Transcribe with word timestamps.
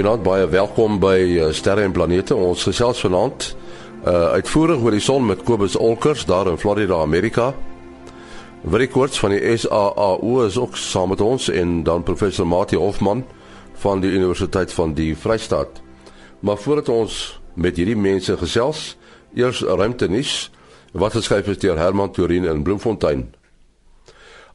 Goeienaand, 0.00 0.24
baie 0.24 0.46
welkom 0.48 0.94
by 0.96 1.16
uh, 1.20 1.46
Sterre 1.52 1.82
en 1.84 1.92
Planete. 1.92 2.32
Ons 2.32 2.62
gesels 2.64 3.02
vanaand 3.04 3.50
uh 4.08 4.30
uitvoerig 4.32 4.80
oor 4.80 4.94
die 4.96 5.02
son 5.04 5.26
met 5.28 5.42
Kobus 5.44 5.74
Olkers 5.76 6.22
daar 6.24 6.48
in 6.48 6.56
Florida, 6.56 7.02
Amerika. 7.04 7.50
Willie 8.62 8.88
Koorts 8.88 9.20
van 9.20 9.34
die 9.34 9.58
SAAU 9.60 10.46
is 10.46 10.56
ook 10.56 10.78
saam 10.80 11.12
met 11.12 11.20
ons 11.20 11.50
en 11.52 11.82
dan 11.84 12.00
professor 12.08 12.48
Mati 12.48 12.80
Hofman 12.80 13.26
van 13.82 14.00
die 14.00 14.08
Universiteit 14.14 14.72
van 14.72 14.94
die 14.96 15.12
Vrystaat. 15.12 15.82
Maar 16.40 16.56
voordat 16.56 16.88
ons 16.88 17.18
met 17.60 17.76
hierdie 17.76 17.98
mense 18.00 18.38
gesels, 18.40 18.94
eers 19.36 19.60
ruimtenis 19.60 20.48
wat 20.96 21.18
geskryf 21.18 21.52
is 21.52 21.60
deur 21.60 21.76
Herman 21.76 22.16
Turin 22.16 22.48
in 22.48 22.64
Bloemfontein. 22.64 23.26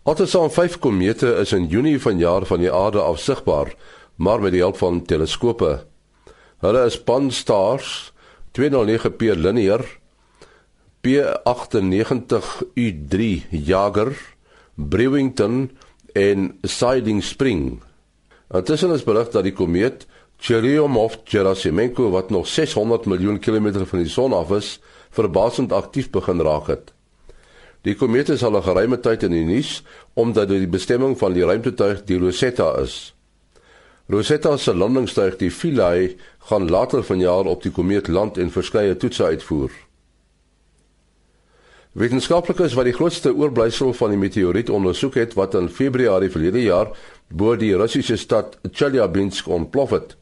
Altesaam 0.09 0.49
5 0.49 0.79
komete 0.81 1.35
is 1.37 1.53
in 1.53 1.69
Junie 1.69 2.01
vanjaar 2.01 2.49
van 2.49 2.65
die 2.65 2.73
aarde 2.73 3.05
af 3.05 3.21
sigbaar, 3.21 3.75
maar 4.15 4.41
met 4.41 4.51
die 4.51 4.61
hulp 4.61 4.77
van 4.77 5.05
teleskope. 5.05 5.85
Hulle 6.63 6.85
is 6.85 7.03
Pan-STARRS 7.03 8.13
209P 8.55 9.35
linear 9.35 9.83
P98U3 11.05 13.19
Jager, 13.49 14.35
Brewington 14.75 15.71
en 16.13 16.57
Siding 16.61 17.23
Spring. 17.23 17.81
Intussen 18.53 18.91
is 18.91 19.03
berig 19.03 19.29
dat 19.29 19.43
die 19.43 19.53
komeet 19.53 20.07
Churyumov-Gerasimenko 20.41 22.09
wat 22.11 22.29
nog 22.29 22.47
600 22.47 23.05
miljoen 23.05 23.39
kilometer 23.39 23.87
van 23.87 23.99
die 23.99 24.09
son 24.09 24.33
af 24.33 24.51
is, 24.51 24.79
verbasend 25.15 25.73
aktief 25.73 26.09
begin 26.09 26.41
raak 26.41 26.67
het. 26.67 26.93
Die 27.85 27.95
komeet 27.95 28.29
is 28.29 28.43
al 28.43 28.57
'n 28.57 28.63
geruime 28.63 28.99
tyd 28.99 29.23
in 29.23 29.31
die 29.31 29.45
nuus 29.45 29.83
omdat 30.13 30.47
dit 30.47 30.57
die 30.57 30.67
bestemming 30.67 31.17
van 31.17 31.33
die 31.33 31.45
ruimtetuig 31.45 32.03
die 32.03 32.17
Rosetta 32.17 32.77
is. 32.81 33.14
Rosetta 34.07 34.57
se 34.57 34.73
landingstuig 34.75 35.39
die 35.41 35.49
Philae 35.51 36.15
gaan 36.49 36.69
later 36.69 37.03
vanjaar 37.03 37.47
op 37.49 37.63
die 37.63 37.71
komeet 37.73 38.07
land 38.07 38.37
en 38.37 38.51
verskeie 38.53 38.93
toetse 39.01 39.23
uitvoer. 39.25 39.71
Wetenskaplikes 41.95 42.75
wat 42.77 42.85
die 42.85 42.93
grootste 42.93 43.31
oorblysel 43.33 43.95
van 43.97 44.13
die 44.13 44.19
meteoriet 44.19 44.69
ondersoek 44.69 45.17
het 45.17 45.33
wat 45.33 45.55
in 45.57 45.71
Februarie 45.73 46.29
verlede 46.29 46.61
jaar 46.61 46.91
bo 47.29 47.55
die 47.57 47.73
Russiese 47.73 48.17
stad 48.21 48.59
Chelyabinsk 48.71 49.47
ontplof 49.47 49.95
het, 49.95 50.13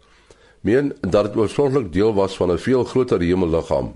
meen 0.61 0.93
dat 1.01 1.27
dit 1.27 1.35
oorspronklik 1.35 1.91
deel 1.91 2.13
was 2.15 2.37
van 2.39 2.51
'n 2.51 2.57
veel 2.57 2.83
groter 2.83 3.19
hemelliggaam. 3.19 3.95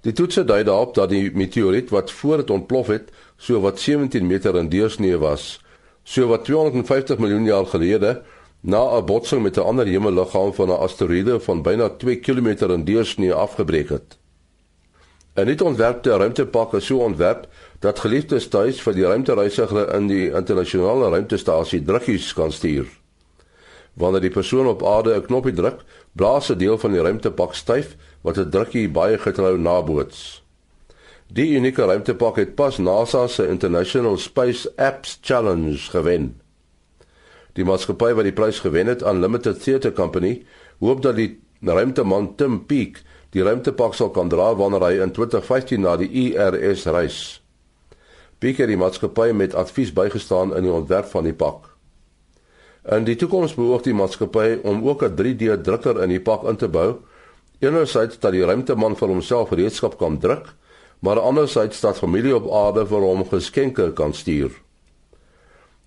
Die 0.00 0.12
toetse 0.12 0.44
dui 0.44 0.64
daarop 0.64 0.94
dat 0.94 1.08
die 1.08 1.30
meteoriet 1.32 1.90
wat 1.90 2.10
voor 2.10 2.36
dit 2.36 2.50
ontplof 2.50 2.86
het, 2.86 3.08
so 3.36 3.60
wat 3.60 3.80
17 3.80 4.26
meter 4.26 4.56
in 4.56 4.68
deursnee 4.68 5.16
was, 5.16 5.64
so 6.04 6.26
wat 6.26 6.44
250 6.44 7.18
miljoen 7.18 7.44
jaar 7.44 7.66
gelede 7.66 8.22
na 8.60 8.98
'n 8.98 9.04
botsing 9.04 9.42
met 9.42 9.56
'n 9.56 9.60
ander 9.60 9.86
hemelliggaam 9.86 10.54
van 10.54 10.68
'n 10.68 10.80
asteroïde 10.86 11.40
van 11.40 11.62
byna 11.62 11.88
2 11.88 12.16
km 12.16 12.70
in 12.70 12.84
deursnee 12.84 13.32
afgebreek 13.32 13.88
het. 13.88 14.18
'n 15.34 15.44
nuut 15.46 15.62
ontwerpte 15.62 16.16
ruimtepak 16.16 16.74
is 16.74 16.86
so 16.86 16.98
ontwerp 16.98 17.46
dat 17.78 17.98
geliefdes 17.98 18.48
tuis 18.48 18.80
vir 18.82 18.94
die 18.94 19.04
ruimtereisiger 19.04 19.94
in 19.94 20.06
die 20.06 20.30
internasionale 20.30 21.10
ruimtestasie 21.10 21.82
drukkies 21.82 22.32
kan 22.34 22.52
stuur. 22.52 22.86
Wanneer 23.94 24.20
die 24.20 24.30
persoon 24.30 24.66
op 24.66 24.82
aarde 24.86 25.14
'n 25.14 25.26
knoppie 25.26 25.52
druk, 25.52 25.84
blaas 26.12 26.50
'n 26.50 26.58
deel 26.58 26.78
van 26.78 26.92
die 26.92 27.00
ruimtepak 27.00 27.54
styf 27.54 27.96
wat 28.20 28.38
'n 28.38 28.50
drukkie 28.50 28.88
baie 28.90 29.18
getrou 29.18 29.58
naboots. 29.58 30.42
Die 31.32 31.56
unieke 31.56 31.84
ruimtepak 31.84 32.36
het 32.36 32.54
pas 32.54 32.78
NASA 32.78 33.26
se 33.26 33.48
International 33.48 34.16
Space 34.16 34.72
Apps 34.76 35.18
Challenge 35.20 35.76
gewen. 35.76 36.40
Die 37.58 37.66
maatskappy 37.66 38.12
wat 38.14 38.28
die 38.28 38.36
prys 38.36 38.60
gewen 38.62 38.86
het, 38.86 39.02
Unlimited 39.02 39.58
Theatre 39.64 39.90
Company, 39.92 40.44
hoop 40.78 41.02
dat 41.02 41.16
die 41.18 41.40
ruimteman 41.66 42.36
Tim 42.38 42.60
Peake 42.70 43.02
die 43.34 43.42
ruimtepak 43.42 43.96
sal 43.98 44.12
kan 44.14 44.30
dra 44.30 44.52
wanneer 44.56 44.84
hy 44.86 44.92
in 45.02 45.10
2015 45.16 45.82
na 45.82 45.96
die 45.98 46.08
IRS 46.28 46.86
reis. 46.94 47.18
Peake 48.38 48.62
het 48.62 48.70
die 48.70 48.78
maatskappy 48.78 49.32
met 49.34 49.56
advies 49.58 49.90
bygestaan 49.92 50.54
in 50.54 50.68
die 50.68 50.72
ontwerp 50.72 51.10
van 51.10 51.26
die 51.26 51.34
pak. 51.34 51.66
In 52.94 53.04
die 53.04 53.18
toekoms 53.18 53.56
behoort 53.58 53.88
die 53.90 53.96
maatskappy 53.96 54.60
om 54.62 54.86
ook 54.86 55.02
'n 55.02 55.16
3D 55.18 55.58
drukker 55.64 56.02
in 56.02 56.14
die 56.14 56.22
pak 56.22 56.46
in 56.46 56.56
te 56.56 56.68
bou. 56.68 57.02
Enerzijds 57.58 58.18
dat 58.18 58.32
die 58.32 58.44
ruimteman 58.44 58.96
vir 58.96 59.08
homself 59.08 59.48
gereedskap 59.48 59.98
kan 59.98 60.18
druk, 60.18 60.54
maar 61.00 61.20
anderzijds 61.20 61.80
dat 61.80 61.98
familie 61.98 62.36
op 62.36 62.46
aarde 62.52 62.86
vir 62.86 63.00
hom 63.00 63.28
geskenke 63.28 63.92
kan 63.92 64.14
stuur. 64.14 64.67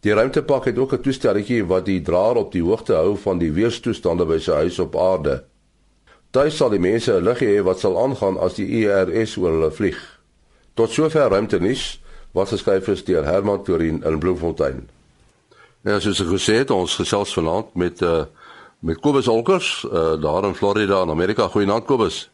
Die 0.02 0.14
ruimtepak 0.14 0.66
het 0.66 0.78
ook 0.78 0.94
'n 0.94 1.02
toestelletjie 1.02 1.66
wat 1.66 1.86
die 1.86 2.02
draer 2.02 2.36
op 2.36 2.52
die 2.52 2.64
hoogte 2.64 2.94
hou 2.94 3.18
van 3.18 3.38
die 3.38 3.52
weerstoestande 3.52 4.26
by 4.26 4.40
sy 4.40 4.52
huis 4.52 4.80
op 4.80 4.96
aarde. 4.96 5.44
Tuis 6.32 6.58
sal 6.58 6.70
die 6.70 6.80
mense 6.80 7.14
'n 7.14 7.24
liggie 7.24 7.48
hê 7.48 7.64
wat 7.64 7.80
sal 7.80 8.04
aangaan 8.04 8.38
as 8.38 8.54
die 8.54 8.68
IRS 8.68 9.38
oor 9.38 9.52
hulle 9.52 9.72
vlieg. 9.72 10.20
Tot 10.74 10.90
sover 10.90 11.30
ruimtenis 11.30 12.02
wat 12.32 12.48
geskryf 12.48 12.88
is 12.88 13.04
deur 13.04 13.26
Herman 13.26 13.64
Torin 13.64 14.04
in 14.04 14.20
Bloemfontein. 14.20 14.90
Ja, 15.84 16.00
soos 16.00 16.22
ek 16.22 16.28
gesê 16.28 16.54
het, 16.54 16.72
ons 16.72 16.96
gesels 16.96 17.34
vanaand 17.34 17.76
met 17.76 18.02
uh 18.02 18.24
met 18.80 19.00
Kobus 19.00 19.28
Olkers 19.28 19.86
uh 19.92 20.22
daar 20.22 20.44
in 20.44 20.56
Florida 20.56 21.02
in 21.02 21.10
Amerika. 21.10 21.48
Goeienaand 21.48 21.86
Kobus. 21.86 22.32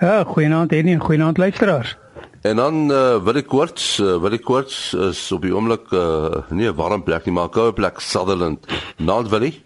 Ja, 0.00 0.24
goeienaand 0.24 0.72
en 0.72 1.00
goeienaand 1.00 1.38
luisteraars. 1.38 1.96
En 2.44 2.56
dan 2.56 2.74
uh 2.92 3.22
wil 3.24 3.38
ek 3.40 3.46
kort 3.48 3.80
uh, 4.04 4.18
wil 4.20 4.34
ek 4.36 4.42
kort 4.44 4.72
is 5.08 5.20
op 5.32 5.46
die 5.46 5.52
oomblik 5.54 5.86
uh 5.96 6.42
nie 6.52 6.68
'n 6.68 6.76
warm 6.76 7.02
plek 7.02 7.24
nie, 7.24 7.32
maar 7.32 7.48
'n 7.48 7.56
koue 7.56 7.72
plek 7.72 8.00
Sutherland. 8.00 8.66
Naand 8.96 9.28
Willie. 9.32 9.62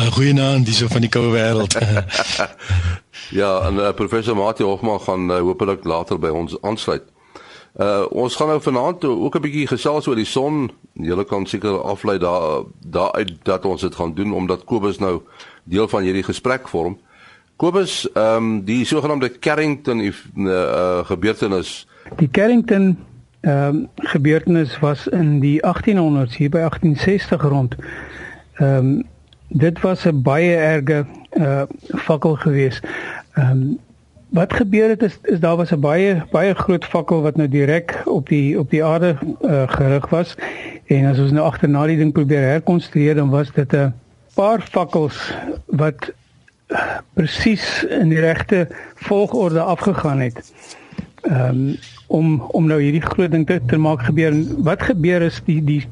Uh, 0.00 0.12
goeienaand, 0.12 0.66
dis 0.66 0.76
so 0.76 0.88
van 0.92 1.00
die 1.00 1.08
koue 1.08 1.32
wêreld. 1.32 1.72
ja, 3.40 3.64
en 3.64 3.80
uh, 3.80 3.92
professor 3.96 4.36
Mati 4.36 4.64
Hofman 4.64 5.00
gaan 5.00 5.30
uh, 5.30 5.40
hopelik 5.40 5.84
later 5.84 6.18
by 6.18 6.28
ons 6.28 6.60
aansluit. 6.60 7.08
Uh 7.80 8.04
ons 8.10 8.36
gaan 8.36 8.52
nou 8.52 8.60
vanaand 8.60 9.04
ook 9.04 9.34
'n 9.34 9.44
bietjie 9.48 9.66
gesels 9.66 10.06
oor 10.06 10.20
die 10.20 10.28
son. 10.28 10.68
Julle 10.92 11.24
kan 11.24 11.46
seker 11.46 11.80
aflei 11.80 12.18
daar 12.18 12.68
daaruit 12.84 13.40
dat 13.42 13.64
ons 13.64 13.80
dit 13.80 13.94
gaan 13.94 14.14
doen 14.14 14.32
omdat 14.32 14.64
Kobus 14.64 14.98
nou 14.98 15.22
deel 15.64 15.88
van 15.88 16.02
hierdie 16.02 16.28
gesprek 16.28 16.68
vorm. 16.68 16.98
Kobus, 17.56 18.12
ehm 18.12 18.36
um, 18.36 18.64
die 18.64 18.84
sogenaamde 18.84 19.38
Carrington 19.38 20.00
uh, 20.36 21.04
gebeurtenis. 21.04 21.86
Die 22.16 22.30
Carrington 22.30 22.98
ehm 23.40 23.76
um, 23.76 23.88
gebeurtenis 23.94 24.78
was 24.78 25.06
in 25.06 25.40
die 25.40 25.60
1800s 25.62 26.36
hier 26.36 26.50
by 26.50 26.58
1860 26.58 27.42
rond. 27.42 27.76
Ehm 28.54 28.76
um, 28.76 29.02
dit 29.48 29.80
was 29.80 30.04
'n 30.04 30.22
baie 30.22 30.56
erge 30.56 31.06
uh 31.30 31.62
fakkel 31.94 32.34
geweest. 32.34 32.82
Ehm 33.34 33.50
um, 33.50 33.78
wat 34.34 34.52
gebeur 34.52 34.88
het 34.88 35.02
is 35.02 35.18
is 35.22 35.40
daar 35.40 35.56
was 35.56 35.70
'n 35.70 35.80
baie 35.80 36.24
baie 36.30 36.54
groot 36.54 36.84
fakkel 36.84 37.22
wat 37.22 37.36
nou 37.36 37.48
direk 37.48 38.02
op 38.04 38.28
die 38.28 38.58
op 38.58 38.70
die 38.70 38.84
aarde 38.84 39.16
uh, 39.42 39.62
gerig 39.68 40.08
was 40.08 40.34
en 40.86 41.06
as 41.06 41.18
ons 41.18 41.30
nou 41.30 41.46
agterna 41.46 41.86
die 41.86 41.96
ding 41.96 42.12
probeer 42.12 42.40
herkonstrueer 42.40 43.14
dan 43.14 43.30
was 43.30 43.52
dit 43.52 43.72
'n 43.72 43.94
paar 44.34 44.60
fakkels 44.60 45.34
wat 45.66 46.12
presies 47.14 47.84
in 47.84 48.08
die 48.08 48.20
regte 48.20 48.68
volgorde 48.94 49.60
afgegaan 49.60 50.20
het. 50.20 50.54
Ehm 51.22 51.48
um, 51.48 51.76
om 52.06 52.40
om 52.40 52.66
nou 52.66 52.82
hierdie 52.82 53.02
groot 53.02 53.30
ding 53.30 53.46
te, 53.46 53.60
te 53.66 53.76
maak 53.76 54.02
gebeur. 54.02 54.34
Wat 54.62 54.82
gebeur 54.82 55.22
is 55.22 55.40
die 55.44 55.60
die 55.64 55.82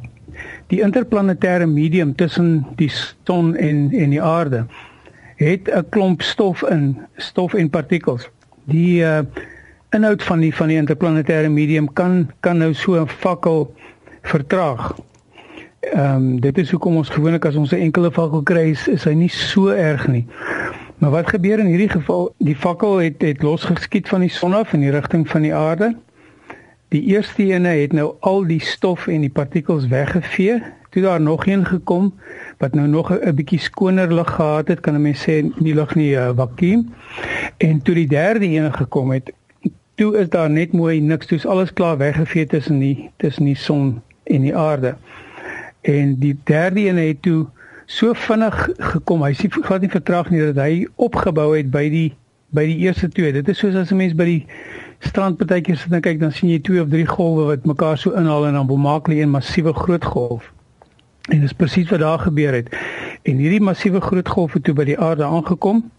die 0.66 0.80
interplanetêre 0.84 1.66
medium 1.66 2.14
tussen 2.14 2.66
die 2.76 2.90
son 3.24 3.56
en 3.56 3.88
en 3.92 4.10
die 4.10 4.22
aarde 4.22 4.66
het 5.36 5.68
'n 5.68 5.88
klomp 5.88 6.22
stof 6.22 6.62
in, 6.62 6.98
stof 7.16 7.54
en 7.54 7.70
partikels. 7.70 8.28
Die 8.64 9.02
uh 9.02 9.20
inhoud 9.92 10.22
van 10.22 10.40
die 10.40 10.54
van 10.54 10.68
die 10.68 10.76
interplanetêre 10.80 11.48
medium 11.48 11.92
kan 11.92 12.30
kan 12.40 12.58
nou 12.58 12.74
so 12.74 13.00
'n 13.00 13.08
fakkel 13.08 13.74
vertraag. 14.22 14.94
Ehm 15.82 16.14
um, 16.14 16.40
dit 16.40 16.58
is 16.58 16.70
hoekom 16.70 16.96
ons 16.96 17.08
gewoonlik 17.08 17.44
as 17.44 17.56
ons 17.58 17.72
'n 17.74 17.82
enkele 17.88 18.10
fakkel 18.12 18.42
kry, 18.42 18.70
is, 18.70 18.88
is 18.88 19.04
hy 19.04 19.14
nie 19.18 19.28
so 19.28 19.68
erg 19.68 20.06
nie. 20.06 20.26
Maar 20.98 21.10
wat 21.10 21.28
gebeur 21.28 21.58
in 21.58 21.66
hierdie 21.66 21.90
geval? 21.90 22.34
Die 22.38 22.54
fakkel 22.56 22.96
het 22.96 23.22
het 23.22 23.42
losgeskiet 23.42 24.08
van 24.08 24.20
die 24.20 24.30
son 24.30 24.54
af 24.54 24.72
in 24.72 24.80
die 24.80 24.90
rigting 24.94 25.28
van 25.28 25.42
die 25.42 25.54
aarde. 25.54 25.96
Die 26.94 27.02
eerste 27.02 27.42
ene 27.42 27.68
het 27.68 27.92
nou 27.92 28.14
al 28.20 28.46
die 28.46 28.60
stof 28.60 29.06
en 29.06 29.20
die 29.26 29.30
partikels 29.30 29.86
weggevee. 29.86 30.62
Toe 30.90 31.02
daar 31.02 31.20
nog 31.20 31.46
een 31.46 31.66
gekom 31.66 32.14
wat 32.58 32.74
nou 32.74 32.86
nog 32.86 33.10
'n 33.10 33.34
bietjie 33.34 33.58
skoner 33.58 34.14
lug 34.14 34.30
gehad 34.34 34.68
het, 34.68 34.80
kan 34.80 34.94
'n 34.94 35.02
mens 35.02 35.22
sê 35.26 35.42
die 35.58 35.74
lug 35.74 35.94
nie 35.94 36.14
'n 36.14 36.28
uh, 36.28 36.30
vakuum. 36.36 36.94
En 37.56 37.82
toe 37.82 37.94
die 37.94 38.08
derde 38.08 38.46
een 38.46 38.72
gekom 38.74 39.10
het, 39.10 39.32
toe 39.94 40.16
is 40.18 40.28
daar 40.28 40.50
net 40.50 40.72
mooi 40.72 41.00
niks, 41.00 41.26
toe's 41.26 41.46
alles 41.46 41.72
klaar 41.72 41.96
weggevee 41.96 42.46
tussen 42.46 42.78
die 42.78 43.10
tussen 43.16 43.44
die 43.44 43.56
son 43.56 44.02
en 44.22 44.40
die 44.40 44.56
aarde. 44.56 44.94
En 45.82 46.14
die 46.18 46.36
derde 46.44 46.80
een 46.80 46.96
het 46.96 47.22
toe 47.22 47.46
so 47.86 48.12
vinnig 48.14 48.68
gekom. 48.78 49.22
Hy 49.22 49.32
sê 49.34 49.50
glad 49.50 49.80
nie 49.80 49.90
vertraag 49.90 50.30
nie 50.30 50.40
dat 50.52 50.60
hy 50.62 50.86
opgebou 50.96 51.52
het 51.56 51.70
by 51.70 51.88
die 51.92 52.10
by 52.52 52.66
die 52.68 52.82
eerste 52.84 53.08
twee. 53.08 53.32
Dit 53.32 53.48
is 53.48 53.58
soos 53.58 53.74
as 53.74 53.90
'n 53.90 53.96
mens 53.96 54.14
by 54.14 54.24
die 54.24 54.46
strand 55.00 55.38
partykeer 55.40 55.76
sit 55.76 55.92
en 55.92 56.00
kyk 56.04 56.20
dan 56.20 56.32
sien 56.32 56.50
jy 56.50 56.60
twee 56.60 56.82
of 56.82 56.88
drie 56.88 57.06
golwe 57.06 57.44
wat 57.48 57.64
mekaar 57.64 57.98
so 57.98 58.12
inhaal 58.12 58.46
en 58.46 58.52
dan 58.52 58.80
maak 58.80 59.06
hulle 59.06 59.24
'n 59.24 59.30
massiewe 59.30 59.72
groot 59.72 60.04
golf. 60.04 60.52
En 61.30 61.40
dis 61.40 61.52
presies 61.52 61.90
wat 61.90 62.00
daar 62.00 62.18
gebeur 62.18 62.52
het. 62.52 62.68
En 63.22 63.36
hierdie 63.36 63.60
massiewe 63.60 64.00
grootgolwe 64.00 64.60
toe 64.60 64.74
by 64.74 64.84
die 64.84 64.98
aarde 64.98 65.24
aangekom. 65.24 65.90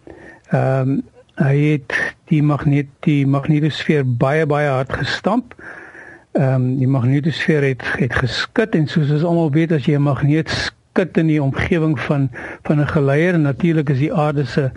Ehm 0.51 0.89
um, 0.89 1.01
hy 1.36 1.57
het 1.57 1.94
die 2.29 2.44
magneet 2.44 2.88
die 3.00 3.25
magnetosfeer 3.25 4.03
baie 4.06 4.45
baie 4.45 4.69
hard 4.69 4.94
gestamp. 4.94 5.56
Um, 6.33 6.77
die 6.77 6.88
magnetosfeer 6.88 7.63
het 7.63 7.83
het 7.97 8.13
geskit 8.13 8.75
en 8.75 8.88
soos 8.88 9.12
ons 9.12 9.24
almal 9.24 9.51
weet 9.51 9.71
as 9.71 9.85
jy 9.85 9.95
'n 9.97 10.07
magneet 10.07 10.50
skud 10.50 11.18
in 11.18 11.27
die 11.27 11.41
omgewing 11.41 12.00
van 12.00 12.30
van 12.63 12.80
'n 12.80 12.88
geleier 12.88 13.33
en 13.33 13.41
natuurlik 13.41 13.89
is 13.89 14.00
die 14.00 14.13
aarde 14.13 14.45
se 14.45 14.71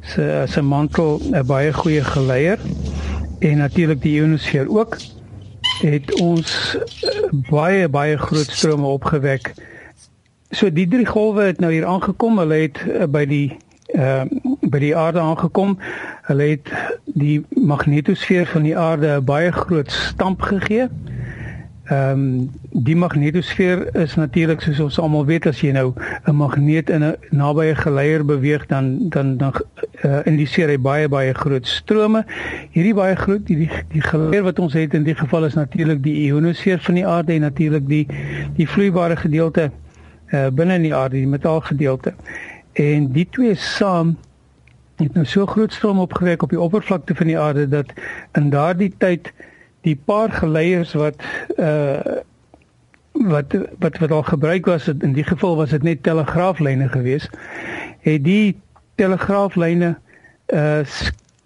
se 0.00 0.44
se 0.46 0.62
mantel 0.62 1.20
'n 1.32 1.46
baie 1.46 1.72
goeie 1.72 2.04
geleier 2.04 2.58
en 3.38 3.58
natuurlik 3.58 4.02
die 4.02 4.20
ionosfeer 4.20 4.68
ook 4.68 4.96
het 5.80 6.20
ons 6.20 6.76
uh, 6.76 7.10
baie 7.50 7.88
baie 7.88 8.16
groot 8.16 8.50
strome 8.50 8.86
opgewek. 8.86 9.54
So 10.50 10.72
die 10.72 10.88
drie 10.88 11.06
golwe 11.06 11.42
het 11.42 11.60
nou 11.60 11.72
hier 11.72 11.86
aangekom. 11.86 12.38
Hulle 12.38 12.54
het 12.54 12.84
uh, 12.88 13.04
by 13.04 13.26
die 13.26 13.48
ehm 13.50 13.65
uh, 13.96 14.22
by 14.60 14.78
die 14.78 14.96
aarde 14.96 15.20
aangekom. 15.20 15.78
Hulle 16.28 16.42
het 16.42 16.70
die 17.04 17.44
magnetosfeer 17.50 18.46
van 18.46 18.62
die 18.62 18.76
aarde 18.76 19.16
'n 19.16 19.24
baie 19.24 19.52
groot 19.52 19.90
stamp 19.90 20.42
gegee. 20.42 20.88
Ehm 21.86 22.10
um, 22.10 22.50
die 22.70 22.96
magnetosfeer 22.96 23.94
is 23.94 24.14
natuurlik 24.14 24.60
soos 24.60 24.80
ons 24.80 24.98
almal 24.98 25.26
weet 25.26 25.46
as 25.46 25.60
jy 25.60 25.70
nou 25.70 25.92
'n 26.26 26.34
magneet 26.34 26.90
in 26.90 27.04
'n 27.04 27.16
nabye 27.30 27.74
geleier 27.74 28.24
beweeg 28.24 28.66
dan 28.66 29.08
dan 29.08 29.36
dan 29.36 29.52
uh, 30.04 30.18
indiseer 30.24 30.68
hy 30.68 30.78
baie 30.78 31.08
baie 31.08 31.34
groot 31.34 31.66
strome. 31.66 32.24
Hierdie 32.70 32.94
baie 32.94 33.16
groot 33.16 33.46
die 33.46 33.56
die, 33.56 33.70
die 33.92 34.02
geleier 34.02 34.42
wat 34.42 34.58
ons 34.58 34.72
het 34.72 34.94
in 34.94 35.04
die 35.04 35.14
geval 35.14 35.44
is 35.44 35.54
natuurlik 35.54 36.02
die 36.02 36.26
ionosfeer 36.26 36.78
van 36.78 36.94
die 36.94 37.06
aarde 37.06 37.32
en 37.32 37.40
natuurlik 37.40 37.88
die 37.88 38.06
die 38.56 38.68
vloeibare 38.68 39.16
gedeelte 39.16 39.70
uh, 40.32 40.48
binne 40.48 40.74
in 40.74 40.82
die 40.82 40.94
aarde, 40.94 41.16
die 41.16 41.26
metaalgedeelte. 41.26 42.14
En 42.76 43.12
die 43.12 43.26
twee 43.30 43.54
saam 43.54 44.16
het 44.96 45.14
nou 45.14 45.24
so 45.26 45.46
groot 45.46 45.72
stroom 45.72 45.98
opgewek 45.98 46.42
op 46.42 46.52
die 46.52 46.60
oppervlakte 46.60 47.14
van 47.14 47.26
die 47.26 47.38
aarde 47.38 47.68
dat 47.68 47.92
in 48.32 48.50
daardie 48.50 48.92
tyd 48.98 49.32
die 49.80 49.96
paar 49.96 50.32
geleiers 50.32 50.92
wat 50.92 51.22
uh 51.56 52.22
wat 53.16 53.54
wat 53.80 53.98
wat 53.98 54.10
al 54.10 54.22
gebruik 54.22 54.66
was 54.66 54.88
in 54.88 55.12
die 55.16 55.24
geval 55.24 55.56
was 55.56 55.70
dit 55.70 55.82
net 55.82 56.02
telegraaflyne 56.02 56.88
gewees 56.88 57.30
het 58.04 58.24
die 58.24 58.56
telegraaflyne 59.00 59.94
uh 60.52 60.84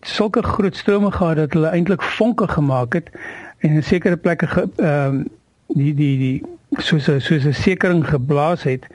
sulke 0.00 0.42
groot 0.42 0.76
strome 0.76 1.12
gehad 1.12 1.36
dat 1.36 1.52
hulle 1.52 1.70
eintlik 1.70 2.02
vonke 2.02 2.48
gemaak 2.48 2.92
het 2.98 3.10
en 3.58 3.70
in 3.70 3.84
sekere 3.84 4.16
plekke 4.16 4.48
ehm 4.76 5.20
uh, 5.20 5.24
die 5.68 5.94
die 5.94 6.16
die 6.18 6.42
soos 6.78 7.08
'n 7.08 7.20
soos 7.20 7.44
'n 7.44 7.52
sekering 7.52 8.06
geblaas 8.08 8.62
het 8.62 8.86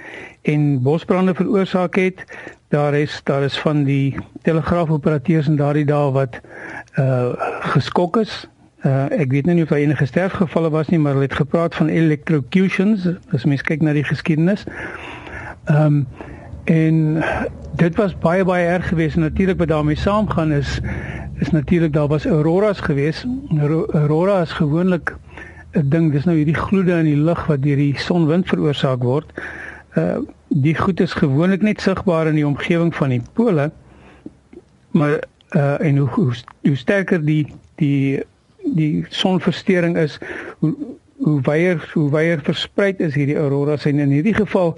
en 0.41 0.81
bosbrande 0.81 1.33
veroorsaak 1.35 1.95
het 1.95 2.23
daar 2.69 2.93
is 2.93 3.21
daar 3.23 3.43
is 3.43 3.59
van 3.59 3.83
die 3.83 4.15
telegraafoperateurs 4.41 5.47
in 5.47 5.55
daardie 5.55 5.85
dae 5.85 6.11
wat 6.11 6.41
uh 6.97 7.33
geskok 7.59 8.17
is 8.17 8.47
Uh, 8.85 9.09
ek 9.09 9.31
weet 9.31 9.47
nie 9.49 9.63
of 9.63 9.69
daar 9.69 9.81
enige 9.81 10.05
sterfgevalle 10.05 10.69
was 10.69 10.91
nie, 10.93 10.99
maar 10.99 11.15
hulle 11.17 11.25
het 11.25 11.33
gepraat 11.33 11.75
van 11.75 11.87
electrocutions 11.87 13.07
as 13.33 13.45
mens 13.45 13.63
kyk 13.65 13.81
na 13.81 13.95
die 13.97 14.03
geskiedenis. 14.05 14.63
Ehm 15.65 15.85
um, 15.85 16.07
en 16.65 17.23
dit 17.81 17.95
was 17.95 18.13
baie 18.17 18.45
baie 18.45 18.65
erg 18.65 18.87
geweest 18.87 19.15
en 19.15 19.21
natuurlik 19.21 19.57
wat 19.57 19.67
daarmee 19.67 19.97
saamgaan 19.97 20.51
is 20.51 20.79
is 21.39 21.49
natuurlik 21.51 21.93
daar 21.93 22.07
was 22.07 22.25
auroras 22.25 22.79
geweest. 22.79 23.25
Aurora 23.91 24.41
is 24.41 24.51
gewoonlik 24.51 25.15
'n 25.75 25.89
ding, 25.89 26.11
dis 26.11 26.25
nou 26.25 26.35
hierdie 26.37 26.55
gloede 26.55 26.97
in 26.99 27.09
die 27.09 27.19
lug 27.19 27.45
wat 27.49 27.61
deur 27.63 27.79
die 27.79 27.93
sonwind 27.99 28.47
veroorsaak 28.47 29.03
word. 29.03 29.31
Uh 29.95 30.23
die 30.47 30.75
goed 30.77 30.99
is 31.01 31.13
gewoonlik 31.17 31.61
net 31.65 31.81
sigbaar 31.81 32.27
in 32.29 32.37
die 32.37 32.47
omgewing 32.47 32.93
van 32.95 33.09
die 33.09 33.21
pole. 33.33 33.71
Maar 34.91 35.19
uh 35.55 35.81
en 35.81 35.97
hoe 35.97 36.09
hoe, 36.09 36.33
hoe 36.61 36.75
sterker 36.75 37.25
die 37.25 37.47
die 37.75 38.23
die 38.73 39.05
sonversteuring 39.09 39.97
is 39.97 40.19
hoe 40.59 40.75
hoe 41.17 41.41
wyer 41.41 41.91
hoe 41.93 42.09
wyer 42.11 42.39
versprei 42.43 42.93
is 42.97 43.15
hierdie 43.15 43.37
auroras 43.37 43.85
en 43.85 43.99
in 43.99 44.11
hierdie 44.15 44.35
geval 44.35 44.75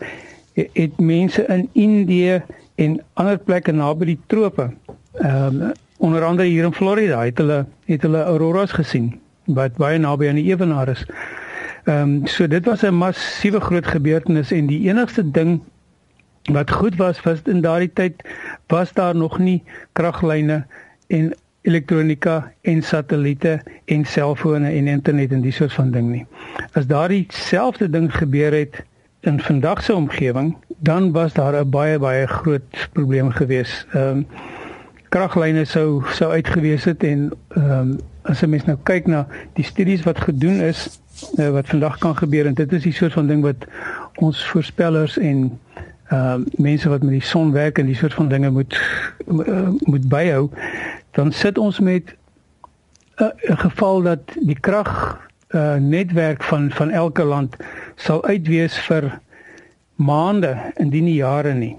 het 0.54 1.00
mense 1.00 1.46
in 1.46 1.70
Indië 1.74 2.42
en 2.76 3.00
ander 3.14 3.38
plekke 3.38 3.72
naby 3.72 4.14
die 4.14 4.20
trope 4.28 4.72
ehm 5.22 5.62
um, 5.62 5.72
onder 5.98 6.24
andere 6.24 6.48
hier 6.48 6.66
in 6.66 6.74
Florida 6.74 7.24
het 7.26 7.38
hulle 7.38 7.66
het 7.86 8.02
hulle 8.02 8.22
auroras 8.24 8.72
gesien 8.72 9.16
wat 9.48 9.80
baie 9.80 9.98
naby 9.98 10.28
aan 10.30 10.40
die 10.40 10.52
ewenaar 10.52 10.90
is. 10.94 11.06
Ehm 11.88 12.02
um, 12.02 12.28
so 12.28 12.48
dit 12.48 12.66
was 12.66 12.84
'n 12.84 12.94
massiewe 12.94 13.60
groot 13.60 13.88
gebeurtenis 13.88 14.52
en 14.52 14.68
die 14.68 14.90
enigste 14.90 15.32
ding 15.32 15.62
wat 16.52 16.72
goed 16.72 16.96
was 16.96 17.22
was 17.22 17.42
in 17.44 17.62
daardie 17.62 17.94
tyd 17.94 18.24
was 18.68 18.94
daar 18.94 19.16
nog 19.16 19.40
nie 19.40 19.64
kraglyne 19.94 20.66
en 21.08 21.34
elektronika 21.62 22.52
en 22.62 22.82
satelliete 22.82 23.62
en 23.86 24.06
selfone 24.06 24.72
en 24.72 24.88
internet 24.88 25.32
en 25.32 25.42
die 25.42 25.52
soort 25.52 25.74
van 25.74 25.92
ding 25.92 26.10
nie. 26.10 26.26
As 26.72 26.88
daardie 26.88 27.26
selfde 27.30 27.90
ding 27.90 28.08
gebeur 28.16 28.54
het 28.56 28.84
in 29.28 29.40
vandag 29.40 29.84
se 29.84 29.96
omgewing, 29.96 30.56
dan 30.78 31.12
was 31.12 31.34
daar 31.34 31.56
'n 31.66 31.70
baie 31.70 32.00
baie 32.00 32.28
groot 32.28 32.90
probleem 32.94 33.32
gewees. 33.32 33.86
Ehm 33.94 34.18
um, 34.18 34.28
kraglyne 35.10 35.66
sou 35.66 36.04
sou 36.12 36.32
uitgewees 36.32 36.84
het 36.84 37.04
en 37.04 37.32
ehm 37.50 37.72
um, 37.72 37.98
as 38.28 38.42
'n 38.44 38.50
mens 38.50 38.66
nou 38.66 38.78
kyk 38.84 39.08
na 39.08 39.26
die 39.54 39.64
studies 39.66 40.04
wat 40.04 40.20
gedoen 40.20 40.60
is 40.62 41.00
uh, 41.40 41.50
wat 41.50 41.68
vandag 41.68 41.98
kan 41.98 42.16
gebeur 42.16 42.46
en 42.46 42.54
dit 42.54 42.74
is 42.74 42.84
die 42.84 42.94
soort 42.94 43.14
van 43.14 43.28
ding 43.28 43.42
wat 43.42 43.68
ons 44.16 44.46
voorspellers 44.52 45.18
en 45.18 45.60
uh, 46.12 46.36
mense 46.58 46.90
wat 46.90 47.04
met 47.04 47.20
die 47.20 47.28
son 47.34 47.52
werk 47.52 47.80
en 47.80 47.86
die 47.86 47.96
soort 47.96 48.14
van 48.14 48.28
dinge 48.28 48.50
moet 48.50 48.80
uh, 49.28 49.70
moet 49.80 50.08
byhou 50.10 50.50
dan 51.12 51.32
sit 51.32 51.58
ons 51.58 51.80
met 51.80 52.16
'n 53.18 53.58
geval 53.58 54.02
dat 54.02 54.22
die 54.40 54.60
krag 54.60 55.18
uh, 55.50 55.76
netwerk 55.76 56.44
van 56.44 56.72
van 56.72 56.90
elke 56.90 57.24
land 57.24 57.56
sal 57.96 58.26
uitwees 58.26 58.78
vir 58.80 59.20
maande 59.96 60.58
indien 60.76 61.04
nie 61.04 61.18
jare 61.18 61.54
nie. 61.54 61.76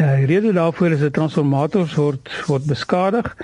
Uh, 0.00 0.16
die 0.16 0.26
rede 0.26 0.52
daarvoor 0.52 0.90
is 0.90 1.00
dat 1.00 1.12
transformators 1.12 1.94
word 1.94 2.30
word 2.46 2.64
beskadig 2.64 3.36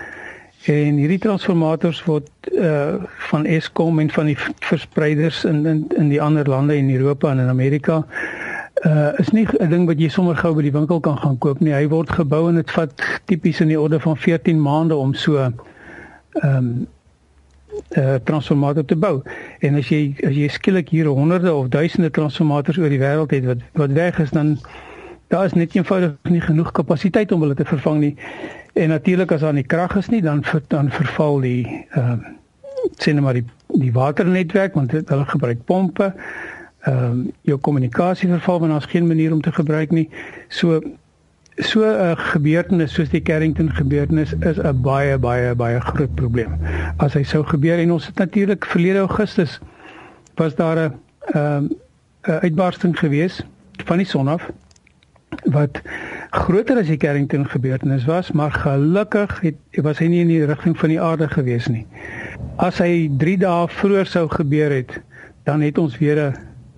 en 0.66 0.96
hierdie 0.98 1.18
transformators 1.18 2.02
word 2.04 2.28
uh, 2.52 2.94
van 3.30 3.46
Eskom 3.46 3.98
en 3.98 4.10
van 4.10 4.26
die 4.26 4.36
verspreiders 4.58 5.44
in 5.44 5.66
in 5.66 5.84
in 5.96 6.08
die 6.08 6.22
ander 6.22 6.48
lande 6.48 6.76
in 6.76 6.90
Europa 6.90 7.30
en 7.30 7.38
in 7.38 7.48
Amerika 7.48 8.04
uh 8.86 9.18
is 9.18 9.30
nie 9.30 9.46
'n 9.58 9.70
ding 9.70 9.86
wat 9.86 10.00
jy 10.00 10.08
sommer 10.08 10.36
gou 10.36 10.54
by 10.54 10.62
die 10.62 10.72
winkel 10.72 11.00
kan 11.00 11.18
gaan 11.18 11.38
koop 11.38 11.60
nie. 11.60 11.72
Hy 11.72 11.88
word 11.88 12.10
gebou 12.10 12.48
en 12.48 12.54
dit 12.54 12.70
vat 12.70 13.20
tipies 13.24 13.60
in 13.60 13.68
die 13.68 13.80
orde 13.80 14.00
van 14.00 14.16
14 14.16 14.62
maande 14.62 14.94
om 14.96 15.14
so 15.14 15.36
ehm 15.36 15.54
um, 16.42 16.86
'n 17.78 18.00
uh, 18.00 18.14
transformator 18.24 18.84
te 18.84 18.96
bou. 18.96 19.22
En 19.58 19.74
as 19.74 19.88
jy 19.88 20.14
as 20.26 20.34
jy 20.34 20.48
skielik 20.48 20.88
hier 20.88 21.06
honderde 21.06 21.54
of 21.54 21.68
duisende 21.68 22.10
transformators 22.10 22.78
oor 22.78 22.88
die 22.88 22.98
wêreld 22.98 23.30
het 23.30 23.44
wat 23.44 23.62
wat 23.72 23.92
weg 23.92 24.18
is 24.18 24.30
dan 24.30 24.58
daar 25.28 25.44
is 25.44 25.52
net 25.52 25.74
eenvoudig 25.74 26.12
nie 26.22 26.40
genoeg 26.40 26.72
kapasiteit 26.72 27.32
om 27.32 27.40
hulle 27.40 27.54
te 27.54 27.64
vervang 27.64 28.00
nie. 28.00 28.14
En 28.78 28.88
natuurlik 28.88 29.32
as 29.32 29.40
daar 29.40 29.52
nie 29.52 29.66
krag 29.66 29.96
is 29.96 30.08
nie, 30.08 30.22
dan 30.22 30.44
ver, 30.44 30.62
dan 30.70 30.90
verval 30.90 31.40
die 31.40 31.64
ehm 31.90 32.20
uh, 32.20 32.34
sien 32.96 33.14
nou 33.18 33.24
maar 33.24 33.34
die 33.34 33.44
die 33.82 33.92
waternetwerk 33.92 34.74
want 34.74 34.92
hulle 34.92 35.24
gebruik 35.26 35.64
pompe 35.64 36.12
ehm 36.86 37.04
um, 37.04 37.24
jou 37.42 37.58
kommunikasie 37.58 38.28
verval 38.28 38.60
want 38.62 38.72
daar's 38.72 38.90
geen 38.92 39.06
manier 39.06 39.32
om 39.32 39.40
te 39.40 39.52
gebruik 39.52 39.90
nie. 39.90 40.08
So 40.48 40.80
so 41.56 41.82
'n 41.82 41.94
uh, 42.04 42.12
gebeurtenis 42.16 42.94
soos 42.94 43.10
die 43.10 43.22
Carrington 43.22 43.70
gebeurtenis 43.74 44.32
is 44.32 44.62
'n 44.62 44.80
baie 44.82 45.18
baie 45.18 45.54
baie 45.54 45.80
groot 45.80 46.14
probleem. 46.14 46.54
As 46.96 47.14
hy 47.14 47.22
sou 47.22 47.44
gebeur 47.44 47.78
en 47.78 47.92
ons 47.92 48.06
het 48.06 48.18
natuurlik 48.18 48.64
verlede 48.64 48.98
Augustus 48.98 49.58
was 50.34 50.54
daar 50.54 50.78
'n 50.78 50.94
ehm 51.34 51.56
um, 51.56 51.68
uitbarsting 52.22 52.98
gewees 52.98 53.42
van 53.84 53.96
die 53.96 54.06
son 54.06 54.28
af 54.28 54.50
wat 55.44 55.82
groter 56.30 56.78
as 56.80 56.86
die 56.90 56.98
Carrington 57.00 57.46
gebeurtenis 57.48 58.04
was, 58.04 58.32
maar 58.32 58.52
gelukkig 58.52 59.40
het 59.40 59.82
was 59.84 59.98
hy 60.02 60.08
nie 60.12 60.20
in 60.20 60.32
die 60.32 60.44
rigting 60.44 60.76
van 60.78 60.92
die 60.92 61.00
aarde 61.00 61.28
gewees 61.28 61.68
nie. 61.72 61.86
As 62.56 62.80
hy 62.82 63.08
3 63.20 63.36
dae 63.44 63.68
vroeër 63.72 64.06
sou 64.06 64.26
gebeur 64.32 64.74
het, 64.74 64.98
dan 65.48 65.64
het 65.64 65.78
ons 65.78 65.98
weer 65.98 66.20
'n 66.20 66.34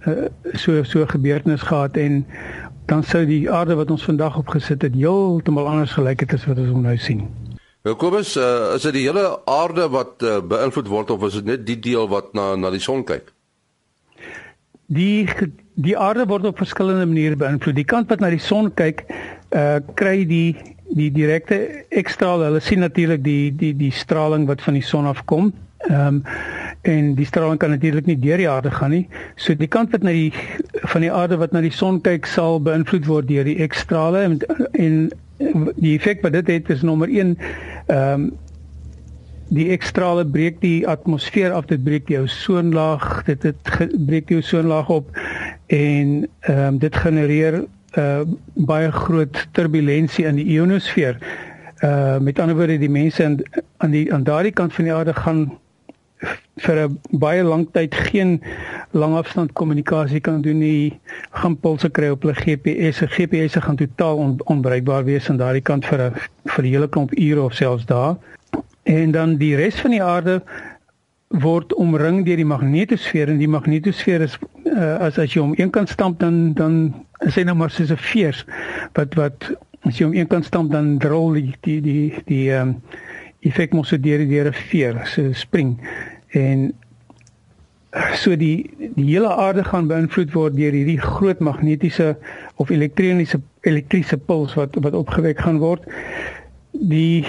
uh, 0.06 0.28
so 0.54 0.82
so 0.82 1.06
gebeurtenis 1.06 1.62
gehad 1.62 1.96
en 1.96 2.24
dan 2.86 3.02
sou 3.02 3.26
die 3.26 3.50
aarde 3.50 3.74
wat 3.74 3.90
ons 3.90 4.04
vandag 4.04 4.38
opgesit 4.38 4.82
het 4.82 4.94
heeltemal 4.94 5.68
anders 5.68 5.92
gelyk 5.92 6.20
het 6.20 6.34
as 6.34 6.46
wat 6.46 6.58
ons 6.58 6.82
nou 6.82 6.96
sien. 6.96 7.28
Nou 7.82 7.96
Kobus, 7.96 8.36
uh, 8.36 8.74
is 8.74 8.82
dit 8.82 8.92
die 8.92 9.06
hele 9.08 9.40
aarde 9.44 9.88
wat 9.88 10.22
uh, 10.22 10.40
beïnvloed 10.40 10.88
word 10.88 11.10
of 11.10 11.22
is 11.24 11.38
dit 11.38 11.44
net 11.44 11.66
die 11.66 11.78
deel 11.78 12.08
wat 12.08 12.34
na 12.36 12.54
na 12.56 12.70
die 12.70 12.82
son 12.82 13.04
kyk? 13.04 13.32
Die 14.86 15.28
die 15.80 15.96
aarde 15.96 16.26
word 16.28 16.44
op 16.44 16.58
verskillende 16.60 17.06
maniere 17.06 17.38
beïnvloed. 17.40 17.78
Die 17.78 17.88
kant 17.88 18.10
wat 18.12 18.20
na 18.20 18.28
die 18.28 18.42
son 18.42 18.68
kyk, 18.74 19.06
uh 19.56 19.78
kry 19.94 20.24
die 20.26 20.56
die 20.90 21.10
direkte 21.14 21.84
ekstraal. 21.90 22.42
Hulle 22.46 22.60
sien 22.60 22.82
natuurlik 22.82 23.22
die 23.24 23.50
die 23.56 23.74
die 23.76 23.92
straling 23.94 24.46
wat 24.50 24.62
van 24.62 24.78
die 24.78 24.86
son 24.86 25.06
afkom. 25.10 25.52
Ehm 25.88 26.06
um, 26.06 26.22
en 26.82 27.14
die 27.14 27.26
straling 27.28 27.58
kan 27.60 27.70
natuurlik 27.70 28.06
nie 28.06 28.18
deur 28.18 28.40
die 28.40 28.48
aarde 28.48 28.70
gaan 28.70 28.90
nie. 28.90 29.06
So 29.36 29.54
die 29.54 29.68
kant 29.68 29.92
wat 29.92 30.02
na 30.02 30.14
die 30.16 30.32
van 30.92 31.04
die 31.04 31.12
aarde 31.12 31.36
wat 31.36 31.52
na 31.52 31.60
die 31.60 31.72
son 31.76 32.00
kyk 32.00 32.26
sal 32.26 32.60
beïnvloed 32.60 33.08
word 33.08 33.28
deur 33.28 33.44
die 33.44 33.58
X-strale 33.66 34.22
en, 34.24 34.38
en 34.72 35.10
die 35.76 35.96
effek 35.98 36.22
wat 36.24 36.32
dit 36.38 36.48
het 36.54 36.70
is 36.70 36.86
nommer 36.86 37.08
1 37.08 37.36
ehm 37.86 38.14
um, 38.14 38.30
die 39.50 39.66
X-strale 39.76 40.22
breek 40.24 40.60
die 40.62 40.86
atmosfeer 40.86 41.50
af, 41.50 41.66
dit 41.66 41.82
breek 41.82 42.08
jou 42.08 42.22
ozonlaag, 42.22 43.24
dit 43.26 43.42
dit 43.42 43.72
breek 44.06 44.30
jou 44.30 44.38
ozonlaag 44.38 44.92
op 45.00 45.08
en 45.66 46.28
ehm 46.40 46.66
um, 46.66 46.78
dit 46.78 46.96
genereer 46.96 47.64
uh 47.98 48.22
baie 48.54 48.90
groot 48.92 49.46
turbulensie 49.52 50.26
in 50.26 50.36
die 50.36 50.44
ionosfeer. 50.44 51.18
Uh 51.82 52.18
met 52.18 52.38
ander 52.38 52.56
woorde 52.56 52.78
die 52.78 52.90
mense 52.90 53.24
aan 53.24 53.38
aan 53.76 53.90
die 53.90 54.12
aan 54.12 54.24
daardie 54.24 54.52
kant 54.52 54.74
van 54.74 54.84
die 54.84 54.94
aarde 54.94 55.14
gaan 55.14 55.50
vir 56.60 56.76
'n 56.88 56.98
baie 57.10 57.42
lang 57.42 57.66
tyd 57.72 57.94
geen 57.94 58.42
langafstand 58.92 59.52
kommunikasie 59.52 60.20
kan 60.20 60.42
doen 60.42 60.58
nie. 60.58 61.00
Gaan 61.30 61.56
pulse 61.56 61.88
kry 61.90 62.08
op 62.08 62.22
hulle 62.22 62.34
GPS. 62.34 62.96
Se 62.96 63.06
GPS 63.06 63.52
se 63.52 63.60
gaan 63.60 63.76
totaal 63.76 64.16
on, 64.16 64.36
onbruikbaar 64.44 65.04
wees 65.04 65.30
aan 65.30 65.36
daardie 65.36 65.62
kant 65.62 65.86
vir 65.86 66.00
'n 66.00 66.12
vir 66.44 66.64
'n 66.64 66.72
hele 66.72 66.88
klomp 66.88 67.12
ure 67.18 67.42
of 67.42 67.54
selfs 67.54 67.86
dae. 67.86 68.16
En 68.82 69.10
dan 69.10 69.36
die 69.36 69.56
res 69.56 69.80
van 69.80 69.90
die 69.90 70.02
aarde 70.02 70.42
word 71.30 71.72
omring 71.74 72.24
deur 72.26 72.36
die 72.36 72.48
magnetosfeer 72.48 73.28
en 73.30 73.38
die 73.38 73.48
magnetosfeer 73.48 74.20
is 74.26 74.38
uh, 74.66 74.98
as 74.98 75.18
as 75.18 75.34
jy 75.34 75.42
om 75.42 75.54
een 75.56 75.70
kant 75.70 75.88
stamp 75.88 76.18
dan 76.18 76.52
dan 76.54 76.80
is 77.26 77.36
hy 77.36 77.44
nou 77.46 77.54
maar 77.54 77.70
soos 77.70 77.92
'n 77.92 78.02
veers 78.10 78.44
wat 78.98 79.14
wat 79.14 79.52
as 79.86 79.98
jy 79.98 80.06
om 80.06 80.14
een 80.14 80.26
kant 80.26 80.44
stamp 80.44 80.72
dan 80.72 80.98
rol 81.00 81.32
die 81.38 81.54
die 81.60 81.80
die 81.80 82.22
die 82.26 82.44
ehm 82.50 82.68
um, 82.68 82.82
effek 83.40 83.72
so 83.84 83.96
deur 83.96 84.26
deur 84.28 84.48
'n 84.48 84.52
veer 84.52 85.00
so 85.06 85.32
spring. 85.32 85.78
En 86.28 86.72
so 88.14 88.36
die 88.36 88.70
die 88.94 89.04
hele 89.04 89.34
aarde 89.34 89.64
gaan 89.64 89.88
beïnvloed 89.88 90.32
word 90.32 90.56
deur 90.56 90.72
hierdie 90.72 91.00
groot 91.00 91.40
magnetiese 91.40 92.16
of 92.56 92.70
elektroniese 92.70 93.40
elektriese 93.62 94.16
puls 94.16 94.54
wat 94.54 94.76
wat 94.80 94.94
opgewek 94.94 95.40
gaan 95.40 95.58
word. 95.58 95.82
Die 96.72 97.24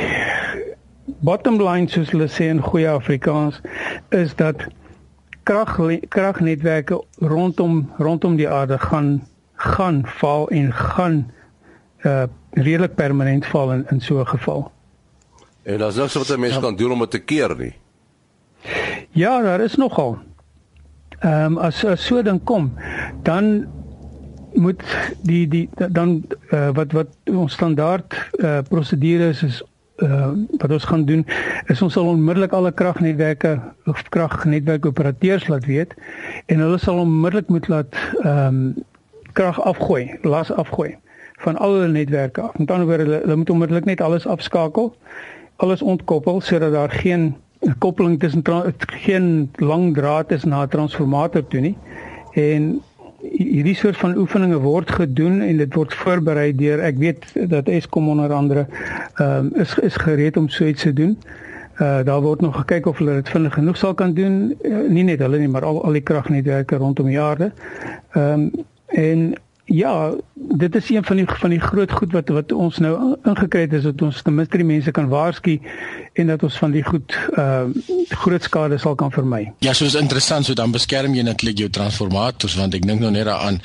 bottom 1.19 1.61
line 1.61 1.89
soos 1.89 2.11
hulle 2.11 2.27
sê 2.27 2.49
in 2.49 2.61
goeie 2.61 2.89
Afrikaans 2.89 3.61
is 4.09 4.35
dat 4.35 4.65
krag 5.43 5.77
kragnetwerke 6.09 7.01
rondom 7.19 7.91
rondom 7.97 8.35
die 8.35 8.49
aarde 8.49 8.77
gaan 8.79 9.21
gaan 9.55 10.03
val 10.05 10.47
en 10.49 10.73
gaan 10.73 11.31
uh 12.05 12.23
redelik 12.51 12.95
permanent 12.95 13.45
val 13.45 13.71
in 13.71 13.85
in 13.89 14.01
so 14.01 14.19
'n 14.19 14.27
geval. 14.27 14.71
En 15.63 15.77
daar's 15.77 15.95
niks 15.95 16.13
wat 16.13 16.29
'n 16.29 16.39
mens 16.39 16.53
ja. 16.53 16.59
kan 16.59 16.75
doen 16.75 16.91
om 16.91 16.99
dit 16.99 17.11
te 17.11 17.19
keer 17.19 17.55
nie. 17.57 17.73
Ja, 19.09 19.41
daar 19.41 19.59
is 19.59 19.75
nogal. 19.75 20.17
Ehm 21.19 21.45
um, 21.45 21.57
as, 21.57 21.85
as 21.85 22.05
so 22.05 22.21
ding 22.21 22.43
kom, 22.43 22.73
dan 23.23 23.67
moet 24.53 24.83
die 25.21 25.47
die 25.47 25.69
dan 25.91 26.23
uh, 26.49 26.69
wat 26.73 26.91
wat 26.91 27.07
ons 27.23 27.53
standaard 27.53 28.29
uh, 28.31 28.57
prosedure 28.69 29.27
is 29.27 29.43
is 29.43 29.63
uh, 30.01 30.31
wat 30.58 30.72
ons 30.72 30.84
gaan 30.84 31.05
doen 31.05 31.25
is 31.65 31.81
ons 31.81 31.93
sal 31.93 32.08
onmiddellik 32.08 32.51
alle 32.51 32.72
kragnetwerke 32.72 33.60
of 33.86 34.03
kragnetwerkoperateurs 34.10 35.48
laat 35.48 35.65
weet 35.65 35.93
en 36.46 36.60
hulle 36.60 36.77
sal 36.77 37.03
onmiddellik 37.03 37.48
moet 37.50 37.67
laat 37.67 37.96
ehm 38.24 38.48
um, 38.48 38.74
krag 39.31 39.62
afgooi, 39.63 40.17
las 40.22 40.51
afgooi 40.51 40.98
van 41.39 41.58
al 41.58 41.74
hulle 41.74 41.88
netwerke 41.88 42.41
af. 42.41 42.58
Met 42.58 42.72
ander 42.72 42.88
woorde 42.88 43.03
hulle, 43.03 43.20
hulle 43.24 43.36
moet 43.36 43.50
onmiddellik 43.50 43.86
net 43.86 44.01
alles 44.01 44.27
afskakel 44.27 44.91
alles 45.62 45.81
ontkoppel 45.81 46.41
sodat 46.41 46.72
daar 46.72 46.89
geen 46.89 47.36
koppeling 47.77 48.20
tussen 48.20 48.43
geen 48.77 49.51
lang 49.55 49.93
draad 49.96 50.31
is 50.31 50.43
na 50.43 50.63
'n 50.63 50.67
transformator 50.67 51.48
toe 51.48 51.60
nie. 51.60 51.77
En 52.31 52.81
hierdie 53.21 53.75
soort 53.75 53.97
van 53.97 54.17
oefeninge 54.17 54.57
word 54.59 54.91
gedoen 54.91 55.41
en 55.41 55.57
dit 55.57 55.73
word 55.73 55.93
voorberei 55.93 56.51
deur 56.55 56.79
ek 56.79 56.97
weet 56.97 57.25
dat 57.49 57.69
Eskom 57.69 58.09
onder 58.09 58.33
andere 58.33 58.65
ehm 59.15 59.51
um, 59.51 59.51
is 59.61 59.77
is 59.79 59.95
gereed 59.95 60.37
om 60.37 60.49
so 60.49 60.65
iets 60.65 60.81
te 60.81 60.93
doen. 60.93 61.17
Uh 61.81 62.03
daar 62.03 62.21
word 62.21 62.41
nog 62.41 62.55
gekyk 62.55 62.85
of 62.85 62.97
hulle 62.97 63.13
dit 63.21 63.29
vinnig 63.29 63.53
genoeg 63.53 63.77
sal 63.77 63.93
kan 63.93 64.13
doen. 64.13 64.57
Uh, 64.61 64.89
nie 64.89 65.03
net 65.03 65.19
hulle 65.19 65.37
nie, 65.37 65.47
maar 65.47 65.65
al 65.65 65.83
al 65.83 65.97
die 65.97 66.05
kragnetwerke 66.05 66.75
rondom 66.75 67.05
die 67.05 67.21
aarde. 67.21 67.51
Ehm 68.11 68.33
um, 68.33 68.51
en 68.87 69.33
Ja, 69.71 70.11
dit 70.33 70.75
is 70.75 70.89
een 70.89 71.03
van 71.03 71.15
die 71.15 71.25
van 71.27 71.49
die 71.49 71.59
groot 71.59 71.91
goed 71.91 72.11
wat 72.11 72.29
wat 72.29 72.51
ons 72.51 72.77
nou 72.77 73.15
ingekry 73.23 73.61
het 73.61 73.73
is 73.73 73.83
dat 73.87 74.01
ons 74.01 74.21
ten 74.21 74.35
minste 74.35 74.59
die 74.59 74.65
mense 74.65 74.91
kan 74.91 75.07
waarsku 75.07 75.59
en 76.13 76.27
dat 76.27 76.43
ons 76.43 76.57
van 76.57 76.71
die 76.71 76.83
goed 76.83 77.15
uh 77.39 77.63
groot 78.11 78.43
skade 78.43 78.77
sal 78.77 78.95
kan 78.95 79.11
vermy. 79.11 79.53
Ja, 79.63 79.73
so 79.73 79.85
is 79.85 79.95
interessant 79.95 80.45
so 80.45 80.53
dan 80.53 80.71
beskerm 80.71 81.13
jy 81.15 81.23
netlik 81.23 81.61
jou 81.61 81.69
transformators 81.71 82.57
want 82.59 82.75
ek 82.75 82.83
dink 82.83 82.99
nou 82.99 83.11
net 83.13 83.25
daaraan 83.29 83.61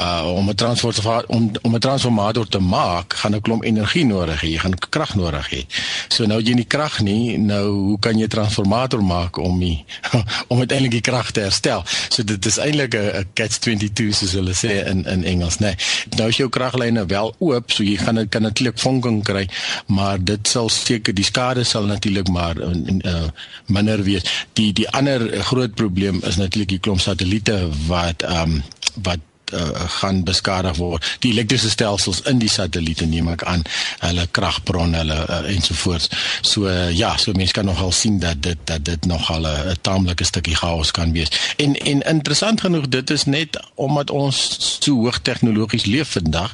uh 0.00 0.30
om 0.32 0.48
'n 0.48 0.54
transformator 0.54 1.28
om 1.28 1.50
om 1.62 1.74
'n 1.74 1.78
transformator 1.78 2.48
te 2.48 2.58
maak, 2.58 3.14
gaan 3.14 3.34
'n 3.34 3.40
klomp 3.40 3.64
energie 3.64 4.06
nodig 4.06 4.40
hê, 4.40 4.48
jy 4.54 4.58
gaan 4.58 4.78
krag 4.88 5.14
nodig 5.14 5.50
hê. 5.50 5.60
So 6.08 6.24
nou 6.26 6.40
jy 6.40 6.54
nie 6.54 6.64
krag 6.64 7.00
nie, 7.00 7.38
nou 7.38 7.66
hoe 7.68 7.98
kan 7.98 8.18
jy 8.18 8.24
'n 8.24 8.28
transformator 8.28 9.04
maak 9.04 9.36
om 9.36 9.58
die, 9.58 9.84
om 10.50 10.58
uiteindelik 10.58 10.90
die 10.90 11.10
krag 11.10 11.30
te 11.30 11.40
herstel? 11.40 11.82
So 12.08 12.22
dit 12.22 12.46
is 12.46 12.58
eintlik 12.58 12.94
'n 12.94 13.26
catch 13.34 13.58
22 13.58 14.14
soos 14.14 14.32
hulle 14.32 14.54
sê 14.54 14.86
in 14.86 15.04
in 15.04 15.24
Engels, 15.24 15.49
né? 15.58 15.74
Nee. 15.74 16.18
Nou 16.18 16.28
is 16.28 16.36
jou 16.36 16.48
kraglyne 16.48 17.06
wel 17.06 17.34
oop, 17.38 17.70
so 17.70 17.84
jy 17.84 17.96
gaan 17.96 18.20
dit 18.20 18.28
kan 18.28 18.42
natuurlik 18.42 18.78
vonking 18.78 19.22
kry, 19.24 19.46
maar 19.86 20.18
dit 20.24 20.48
sal 20.48 20.68
seker 20.68 21.14
die 21.14 21.24
skade 21.24 21.64
sal 21.64 21.84
natuurlik 21.84 22.28
maar 22.28 22.56
uh, 22.58 23.28
minder 23.66 24.02
wees. 24.02 24.26
Die 24.52 24.72
die 24.72 24.88
ander 24.88 25.42
groot 25.42 25.74
probleem 25.74 26.20
is 26.22 26.36
natuurlik 26.36 26.68
die 26.68 26.82
klomp 26.82 27.00
satelliete 27.00 27.68
wat 27.86 28.22
ehm 28.22 28.60
um, 28.60 28.62
wat 29.02 29.20
uh, 29.52 29.86
gaan 30.00 30.24
beskadig 30.24 30.76
word. 30.76 31.04
Die 31.24 31.32
elektriese 31.32 31.70
stelsels 31.70 32.22
in 32.30 32.38
die 32.38 32.48
satelliete 32.48 33.06
neem 33.06 33.28
ek 33.32 33.44
aan, 33.48 33.62
hulle 34.04 34.26
kragbronne, 34.36 35.02
hulle 35.02 35.18
uh, 35.26 35.40
ensovoorts. 35.54 36.10
So 36.42 36.68
uh, 36.68 36.90
ja, 36.94 37.14
so 37.20 37.32
mense 37.36 37.56
kan 37.56 37.68
nogal 37.68 37.92
sien 37.92 38.18
dat 38.22 38.42
dit 38.42 38.58
dat 38.64 38.84
dit 38.84 39.06
nogal 39.06 39.46
'n 39.46 39.76
taamlike 39.80 40.24
stukkie 40.24 40.56
chaos 40.56 40.90
kan 40.90 41.12
wees. 41.12 41.30
En 41.56 41.74
en 41.74 42.00
interessant 42.00 42.60
genoeg, 42.60 42.88
dit 42.88 43.10
is 43.10 43.24
net 43.24 43.60
omdat 43.74 44.10
ons 44.10 44.56
so 44.80 44.94
hoog 44.94 45.18
tegnologies 45.22 45.84
leef 45.84 46.12
vandag. 46.18 46.52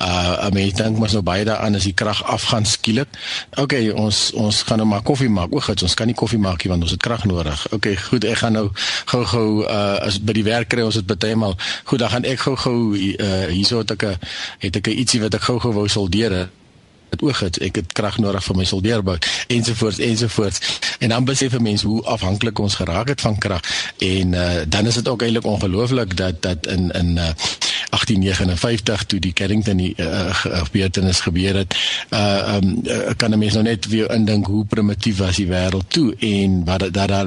Uh 0.00 0.50
mense 0.50 0.76
dink 0.82 0.98
mos 0.98 1.12
nou 1.12 1.22
baie 1.22 1.44
daaraan 1.44 1.74
as 1.74 1.84
die 1.84 1.94
krag 1.94 2.22
afgaan 2.24 2.66
skielik. 2.66 3.08
OK, 3.56 3.72
ons 3.94 4.30
ons 4.32 4.62
gaan 4.62 4.78
nou 4.78 4.88
maar 4.88 5.02
koffie 5.02 5.28
maak. 5.28 5.52
O, 5.52 5.60
gits, 5.60 5.82
ons 5.82 5.94
kan 5.94 6.06
nie 6.06 6.14
koffie 6.14 6.38
maak 6.38 6.64
nie 6.64 6.70
want 6.70 6.82
ons 6.82 6.90
het 6.90 7.02
krag 7.02 7.24
nodig. 7.24 7.66
OK, 7.72 7.94
goed, 8.08 8.24
ek 8.24 8.38
gaan 8.38 8.52
nou 8.52 8.70
gou-gou 9.04 9.64
uh 9.64 9.82
as 10.04 10.18
by 10.20 10.32
die 10.32 10.44
werk 10.44 10.68
kry 10.68 10.82
ons 10.82 10.94
dit 10.94 11.06
baie 11.06 11.36
maal. 11.36 11.56
Goed, 11.84 11.98
dan 11.98 12.10
gaan 12.10 12.24
ek 12.28 12.33
gou-gou 12.36 12.96
uh, 12.96 13.46
hierso 13.46 13.78
het 13.78 13.90
ek 13.90 14.02
'n 14.02 14.18
het 14.58 14.76
ek 14.76 14.86
'n 14.88 14.98
ietsie 14.98 15.20
wat 15.20 15.34
ek 15.34 15.42
gou-gou 15.42 15.72
wou 15.72 15.88
soldeer 15.88 16.48
het 17.14 17.22
oog 17.22 17.40
het 17.40 17.58
ek 17.58 17.76
het 17.80 17.92
krag 17.92 18.18
nodig 18.18 18.44
vir 18.44 18.56
my 18.56 18.64
soldeerbout 18.64 19.26
ensovoorts 19.46 19.98
ensovoorts 19.98 20.78
en 20.98 21.08
dan 21.08 21.24
besef 21.24 21.52
'n 21.52 21.62
mens 21.62 21.82
hoe 21.82 22.02
afhanklik 22.02 22.58
ons 22.58 22.74
geraak 22.74 23.08
het 23.08 23.20
van 23.20 23.38
krag 23.38 23.60
en 23.98 24.32
uh, 24.32 24.62
dan 24.68 24.86
is 24.86 24.94
dit 24.94 25.08
ook 25.08 25.22
eintlik 25.22 25.46
ongelooflik 25.46 26.16
dat 26.16 26.42
dat 26.42 26.66
in 26.66 26.90
in 26.90 27.16
uh, 27.16 27.28
1859 27.94 29.04
toe 29.04 29.20
die 29.20 29.32
Carrington 29.32 29.76
die 29.76 29.94
uh, 29.96 30.34
gebeurtenis 30.34 31.20
gebeur 31.20 31.56
het 31.62 31.76
uh 32.10 32.56
um, 32.56 32.80
uh, 32.84 33.14
kan 33.16 33.30
'n 33.30 33.38
mens 33.38 33.52
nou 33.52 33.64
net 33.64 33.86
weer 33.86 34.10
indink 34.10 34.46
hoe 34.46 34.64
primitief 34.64 35.18
was 35.18 35.36
die 35.36 35.46
wêreld 35.46 35.88
toe 35.88 36.14
en 36.18 36.64
wat 36.64 36.80
dat 36.80 37.08
daar 37.08 37.26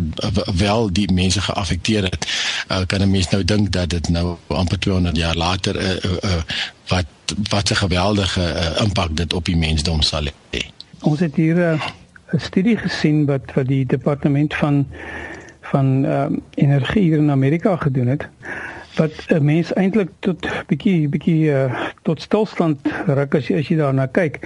wel 0.56 0.92
die 0.94 1.12
mense 1.14 1.42
geaffekteer 1.42 2.04
het 2.04 2.28
uh, 2.72 2.82
kan 2.86 3.02
'n 3.02 3.12
mens 3.12 3.30
nou 3.30 3.44
dink 3.44 3.72
dat 3.72 3.90
dit 3.90 4.10
nou 4.10 4.38
amper 4.48 4.80
200 4.80 5.16
jaar 5.18 5.36
later 5.36 5.76
uh, 5.76 5.90
uh, 5.90 6.12
uh, 6.24 6.42
wat 6.88 7.06
wat 7.50 7.70
'n 7.72 7.76
geweldige 7.76 8.42
uh, 8.42 8.82
impak 8.82 9.16
dit 9.16 9.34
op 9.34 9.46
die 9.46 9.58
mensdom 9.58 10.02
sal 10.02 10.26
hê. 10.52 10.62
Ons 11.02 11.20
het 11.20 11.36
hier 11.36 11.56
'n 11.56 11.80
uh, 12.34 12.40
studie 12.40 12.78
gesien 12.78 13.26
wat 13.26 13.54
wat 13.54 13.68
die 13.68 13.86
departement 13.86 14.56
van 14.56 14.88
van 15.62 16.06
uh, 16.06 16.26
energie 16.54 17.02
hier 17.02 17.18
in 17.18 17.32
Amerika 17.32 17.76
gedoen 17.76 18.08
het 18.08 18.28
wat 18.98 19.14
'n 19.28 19.44
mens 19.44 19.74
eintlik 19.74 20.10
tot 20.20 20.48
bietjie 20.68 21.08
bietjie 21.10 21.50
uh, 21.52 21.88
tot 22.02 22.22
stilstand 22.22 22.80
ruk 23.06 23.36
as 23.36 23.48
jy 23.48 23.58
as 23.58 23.68
jy 23.68 23.78
daarna 23.78 24.08
kyk. 24.08 24.40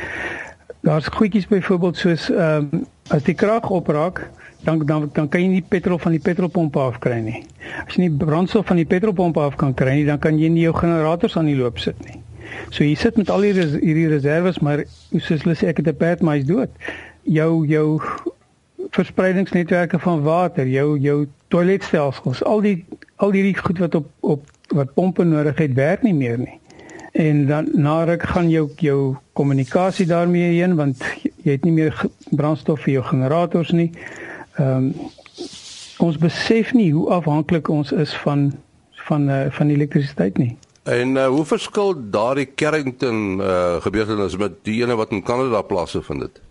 Daar's 0.82 1.08
goedjies 1.08 1.48
byvoorbeeld 1.48 1.98
soos 1.98 2.30
ehm 2.30 2.70
um, 2.74 2.86
as 3.12 3.24
die 3.24 3.36
krag 3.36 3.70
opraak, 3.70 4.30
dan 4.64 4.86
dan 4.86 5.10
dan 5.14 5.30
kan 5.30 5.42
jy 5.42 5.48
nie 5.48 5.66
petrol 5.68 6.00
van 6.00 6.12
die 6.12 6.22
petrolpomp 6.22 6.78
af 6.78 7.00
kry 7.00 7.20
nie. 7.20 7.44
As 7.88 7.96
jy 7.96 8.08
nie 8.08 8.18
brandstof 8.18 8.66
van 8.66 8.76
die 8.76 8.86
petrolpomp 8.86 9.38
af 9.38 9.56
kan 9.56 9.74
kry 9.74 9.94
nie, 9.94 10.06
dan 10.06 10.20
kan 10.20 10.40
jy 10.40 10.50
nie 10.50 10.64
jou 10.64 10.74
generators 10.74 11.38
aan 11.38 11.46
die 11.46 11.58
loop 11.58 11.80
sit 11.80 11.98
nie. 12.06 12.22
So 12.70 12.84
jy 12.84 12.96
sit 12.96 13.18
met 13.18 13.30
al 13.30 13.42
hierdie 13.42 13.68
hierdie 13.80 14.08
reserves, 14.08 14.60
maar 14.60 14.84
soos 15.18 15.44
hulle 15.44 15.56
sê 15.56 15.72
ek 15.72 15.78
het 15.78 15.88
'n 15.88 15.98
pad 15.98 16.22
maar 16.22 16.38
is 16.38 16.46
dood. 16.46 16.70
Jou 17.24 17.66
jou 17.68 18.02
verspreidingsnetwerke 18.92 20.00
van 20.00 20.22
water, 20.22 20.68
jou 20.68 21.00
jou 21.00 21.28
toiletstelsels, 21.52 22.44
al 22.48 22.64
die 22.64 22.78
al 23.22 23.36
hierdie 23.36 23.58
goed 23.58 23.80
wat 23.84 23.96
op 24.00 24.10
op 24.20 24.48
wat 24.72 24.94
pompe 24.96 25.24
nodig 25.28 25.58
het, 25.60 25.74
werk 25.76 26.04
nie 26.08 26.16
meer 26.16 26.40
nie. 26.40 26.58
En 27.12 27.46
dan 27.48 27.68
na 27.74 28.04
ruk 28.08 28.24
gaan 28.24 28.50
jou 28.50 28.70
jou 28.80 29.16
kommunikasie 29.36 30.06
daarmee 30.08 30.54
heen 30.56 30.76
want 30.80 31.04
jy 31.44 31.58
het 31.58 31.68
nie 31.68 31.76
meer 31.76 32.06
brandstof 32.32 32.86
vir 32.86 32.94
jou 32.94 33.04
generators 33.12 33.76
nie. 33.76 33.92
Ehm 34.58 34.92
um, 34.92 34.94
ons 36.02 36.18
besef 36.18 36.72
nie 36.74 36.90
hoe 36.96 37.10
afhanklik 37.14 37.68
ons 37.70 37.92
is 37.92 38.14
van 38.24 38.52
van 39.06 39.30
uh, 39.30 39.46
van 39.54 39.70
elektrisiteit 39.70 40.38
nie. 40.38 40.56
En 40.84 41.16
uh, 41.16 41.28
hoe 41.28 41.46
verskil 41.46 41.94
daardie 42.10 42.48
Carrington 42.56 43.38
uh, 43.38 43.76
gebeurtenis 43.84 44.38
met 44.38 44.56
die 44.66 44.80
ene 44.82 44.96
wat 44.98 45.12
in 45.12 45.22
Kanada 45.24 45.62
plaasgevind 45.62 46.22
het? 46.22 46.42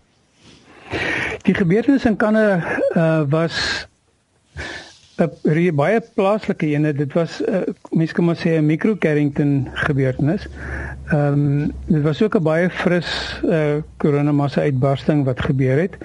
Die 1.42 1.54
gebeurtenis 1.54 2.04
in 2.04 2.16
Kanada 2.16 2.62
uh, 2.94 3.22
was 3.30 3.88
'n 5.20 5.74
baie 5.74 6.00
plaaslike 6.14 6.66
ene. 6.66 6.92
Dit 6.92 7.12
was 7.12 7.40
uh, 7.42 7.62
mense 7.90 8.14
kan 8.14 8.24
maar 8.24 8.36
sê 8.36 8.58
'n 8.58 8.66
micro 8.66 8.96
Carrington 8.96 9.68
gebeurtenis. 9.72 10.48
Ehm 11.10 11.32
um, 11.32 11.72
dit 11.86 12.02
was 12.02 12.22
ook 12.22 12.36
'n 12.36 12.42
baie 12.42 12.70
fris 12.70 13.40
uh, 13.44 13.82
koronamassa 13.96 14.60
uitbarsting 14.60 15.24
wat 15.24 15.40
gebeur 15.40 15.78
het. 15.78 15.98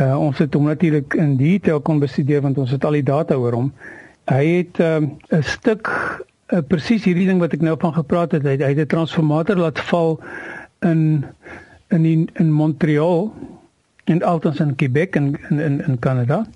Uh, 0.00 0.18
ons 0.18 0.38
het 0.38 0.54
hom 0.54 0.64
natuurlik 0.64 1.14
in 1.14 1.36
detail 1.36 1.80
kon 1.80 1.98
bestudeer 1.98 2.40
want 2.40 2.58
ons 2.58 2.70
het 2.70 2.84
al 2.84 2.92
die 2.92 3.02
data 3.02 3.34
oor 3.34 3.52
hom. 3.52 3.72
Hy 4.24 4.46
het 4.46 4.78
'n 4.78 5.18
um, 5.30 5.42
stuk 5.42 5.90
uh, 6.48 6.58
presies 6.66 7.04
hierdie 7.04 7.26
ding 7.26 7.40
wat 7.40 7.52
ek 7.52 7.60
nou 7.60 7.76
van 7.78 7.94
gepraat 7.94 8.32
het, 8.32 8.42
hy, 8.42 8.56
het 8.56 8.78
'n 8.78 8.86
transformator 8.86 9.56
laat 9.56 9.80
val 9.80 10.20
in 10.80 11.24
in 11.88 12.04
in, 12.04 12.28
in 12.32 12.52
Montreal 12.52 13.34
en 14.04 14.22
altens 14.22 14.60
in 14.60 14.76
Quebec 14.76 15.16
in 15.16 15.38
in 15.50 15.84
in 15.86 15.98
Kanada. 15.98 16.46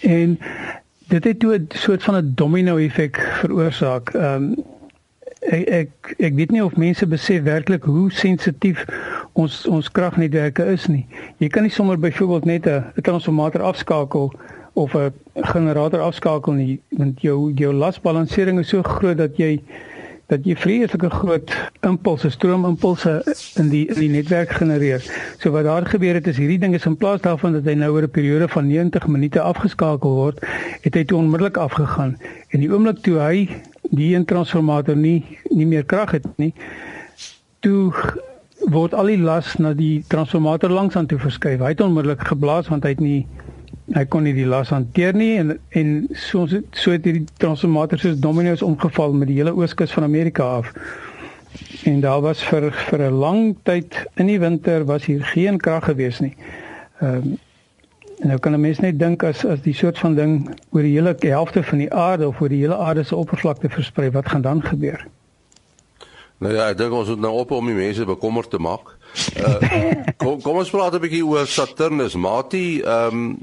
En 0.00 0.38
dit 1.08 1.24
het 1.24 1.38
toe 1.38 1.54
'n 1.54 1.66
soort 1.68 2.02
van 2.02 2.16
'n 2.16 2.32
domino 2.34 2.76
effek 2.76 3.16
veroorsaak. 3.40 4.14
Ehm 4.14 4.42
um, 4.42 4.54
ek, 5.40 5.68
ek 5.68 6.14
ek 6.18 6.34
weet 6.34 6.50
nie 6.50 6.64
of 6.64 6.76
mense 6.76 7.06
besef 7.06 7.42
werklik 7.42 7.84
hoe 7.84 8.12
sensitief 8.12 8.84
ons 9.32 9.66
ons 9.66 9.90
kragnetwerke 9.90 10.64
is 10.64 10.86
nie. 10.86 11.06
Jy 11.38 11.48
kan 11.48 11.62
nie 11.62 11.70
sommer 11.70 11.98
byvoorbeeld 11.98 12.44
net 12.44 12.66
'n 12.66 13.02
transformator 13.02 13.62
afskakel 13.62 14.32
of 14.72 14.94
'n 14.94 15.12
generator 15.34 16.00
afskakel 16.00 16.52
nie 16.52 16.80
want 16.88 17.20
jou 17.20 17.52
jou 17.54 17.72
lasbalansering 17.74 18.58
is 18.58 18.68
so 18.68 18.82
groot 18.82 19.16
dat 19.16 19.36
jy 19.36 19.60
dat 20.26 20.46
jy 20.46 20.56
vreeslike 20.58 21.10
groot 21.10 21.52
impulse, 21.86 22.30
stroomimpulse 22.34 23.20
in 23.60 23.68
die 23.70 23.84
in 23.92 24.00
die 24.00 24.10
netwerk 24.10 24.56
genereer. 24.58 25.04
So 25.38 25.52
wat 25.54 25.68
daar 25.68 25.86
gebeur 25.86 26.18
het 26.18 26.26
is 26.26 26.40
hierdie 26.40 26.58
ding 26.58 26.74
is 26.74 26.86
in 26.88 26.96
plaas 26.98 27.22
daarvan 27.22 27.54
dat 27.58 27.68
hy 27.68 27.76
nou 27.78 27.92
oor 27.94 28.08
'n 28.08 28.10
periode 28.10 28.48
van 28.48 28.66
90 28.66 29.06
minute 29.06 29.40
afgeskakel 29.40 30.10
word, 30.10 30.42
het 30.82 30.94
hy 30.94 31.04
toe 31.04 31.18
onmiddellik 31.18 31.56
afgegaan. 31.56 32.18
En 32.50 32.60
die 32.60 32.72
oomblik 32.72 32.98
toe 33.06 33.18
hy 33.18 33.48
die 33.90 34.14
een 34.14 34.24
transformator 34.24 34.96
nie 34.96 35.24
nie 35.50 35.66
meer 35.66 35.84
krag 35.84 36.10
het 36.10 36.26
nie, 36.36 36.54
toe 37.60 37.92
word 38.66 38.94
al 38.94 39.06
die 39.06 39.18
las 39.18 39.58
na 39.58 39.74
die 39.74 40.04
transformator 40.08 40.70
langs 40.70 40.96
aan 40.96 41.06
toe 41.06 41.18
verskuif. 41.18 41.60
Hy 41.60 41.68
het 41.68 41.80
onmiddellik 41.80 42.26
geblaas 42.26 42.68
want 42.68 42.82
hy 42.82 42.90
het 42.90 43.00
nie 43.00 43.26
hy 43.94 44.04
kon 44.10 44.22
nie 44.26 44.34
die 44.34 44.46
las 44.46 44.72
hanteer 44.74 45.14
nie 45.14 45.36
en 45.38 45.58
en 45.80 46.08
so 46.12 46.46
so 46.46 46.90
het 46.90 47.04
hierdie 47.04 47.26
transformators 47.38 48.02
soos 48.02 48.18
domino's 48.20 48.62
omgeval 48.62 49.12
met 49.12 49.28
die 49.28 49.38
hele 49.38 49.54
ooskus 49.54 49.92
van 49.92 50.02
Amerika 50.02 50.42
af. 50.42 50.72
En 51.84 52.00
daar 52.00 52.20
was 52.20 52.42
vir 52.44 52.72
vir 52.90 53.00
'n 53.10 53.18
lang 53.24 53.56
tyd 53.62 54.06
in 54.16 54.26
die 54.26 54.40
winter 54.40 54.84
was 54.84 55.04
hier 55.06 55.24
geen 55.24 55.58
krag 55.58 55.84
gewees 55.84 56.20
nie. 56.20 56.36
Ehm 57.00 57.16
um, 57.16 57.38
en 58.20 58.28
nou 58.28 58.38
kan 58.38 58.52
'n 58.52 58.60
mens 58.60 58.78
net 58.78 58.98
dink 58.98 59.22
as 59.22 59.44
as 59.44 59.60
die 59.60 59.74
soort 59.74 59.98
van 59.98 60.14
ding 60.14 60.48
oor 60.70 60.82
die 60.82 60.92
hele 60.92 61.16
helfte 61.18 61.62
van 61.62 61.78
die 61.78 61.92
aarde 61.92 62.28
of 62.28 62.40
oor 62.40 62.48
die 62.48 62.60
hele 62.60 62.76
aarde 62.76 63.02
se 63.02 63.16
oppervlakte 63.16 63.68
versprei, 63.68 64.10
wat 64.10 64.28
gaan 64.28 64.40
dan 64.42 64.62
gebeur? 64.62 65.06
Nou 66.38 66.52
ja, 66.52 66.68
ek 66.68 66.78
dink 66.78 66.92
ons 66.92 67.08
moet 67.08 67.22
nou 67.24 67.32
op 67.40 67.52
om 67.56 67.68
die 67.70 67.76
mense 67.76 68.04
bekommerd 68.04 68.50
te 68.52 68.60
maak. 68.60 68.92
Uh, 69.40 69.56
kom 70.20 70.40
kom 70.44 70.60
ons 70.60 70.72
praat 70.72 70.94
'n 70.94 71.00
bietjie 71.00 71.24
oor 71.24 71.46
Saturnus. 71.48 72.14
Mati, 72.14 72.82
ehm 72.82 73.22
um, 73.22 73.38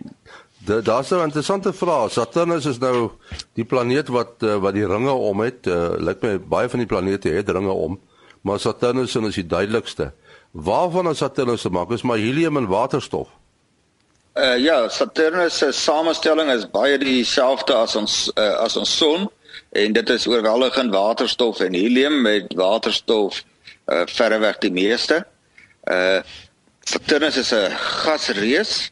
daar's 0.63 1.11
'n 1.11 1.25
interessante 1.25 1.73
vraag. 1.73 2.11
Saturnus 2.11 2.65
is 2.65 2.77
nou 2.79 3.11
die 3.53 3.65
planeet 3.65 4.07
wat 4.07 4.43
uh, 4.43 4.55
wat 4.61 4.73
die 4.73 4.85
ringe 4.85 5.11
om 5.11 5.41
het. 5.41 5.67
Uh, 5.67 5.97
Lyk 5.97 6.21
my 6.21 6.37
baie 6.39 6.69
van 6.69 6.79
die 6.79 6.87
planete 6.87 7.29
het 7.29 7.49
ringe 7.49 7.73
om, 7.73 7.99
maar 8.41 8.59
Saturnus 8.59 9.15
is 9.15 9.35
die 9.35 9.47
duidelikste. 9.47 10.13
Waarvan 10.51 11.09
is 11.09 11.17
Saturnus 11.17 11.61
gemaak? 11.61 11.91
Is 11.91 12.01
maar 12.01 12.17
helium 12.17 12.57
en 12.57 12.67
waterstof. 12.67 13.27
Uh 14.33 14.57
ja, 14.57 14.89
Saturnus 14.89 15.57
se 15.57 15.71
samestelling 15.71 16.51
is 16.51 16.69
baie 16.69 16.97
dieselfde 16.97 17.73
as 17.73 17.95
ons 17.95 18.31
uh, 18.37 18.53
as 18.65 18.77
ons 18.77 18.97
son 18.97 19.29
en 19.73 19.93
dit 19.93 20.09
is 20.09 20.27
oorweldigend 20.27 20.93
waterstof 20.93 21.59
en 21.59 21.73
helium 21.73 22.21
met 22.21 22.53
waterstof 22.57 23.43
uh 23.91 24.03
verreweg 24.05 24.57
die 24.63 24.71
meeste. 24.71 25.23
Uh 25.91 26.21
Saturnus 26.83 27.37
is 27.37 27.51
'n 27.53 27.71
gasreus 28.03 28.91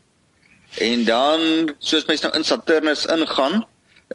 en 0.79 1.03
dan 1.05 1.41
soos 1.79 2.05
mense 2.05 2.23
nou 2.23 2.35
in 2.37 2.43
Saturnus 2.43 3.05
ingaan, 3.05 3.65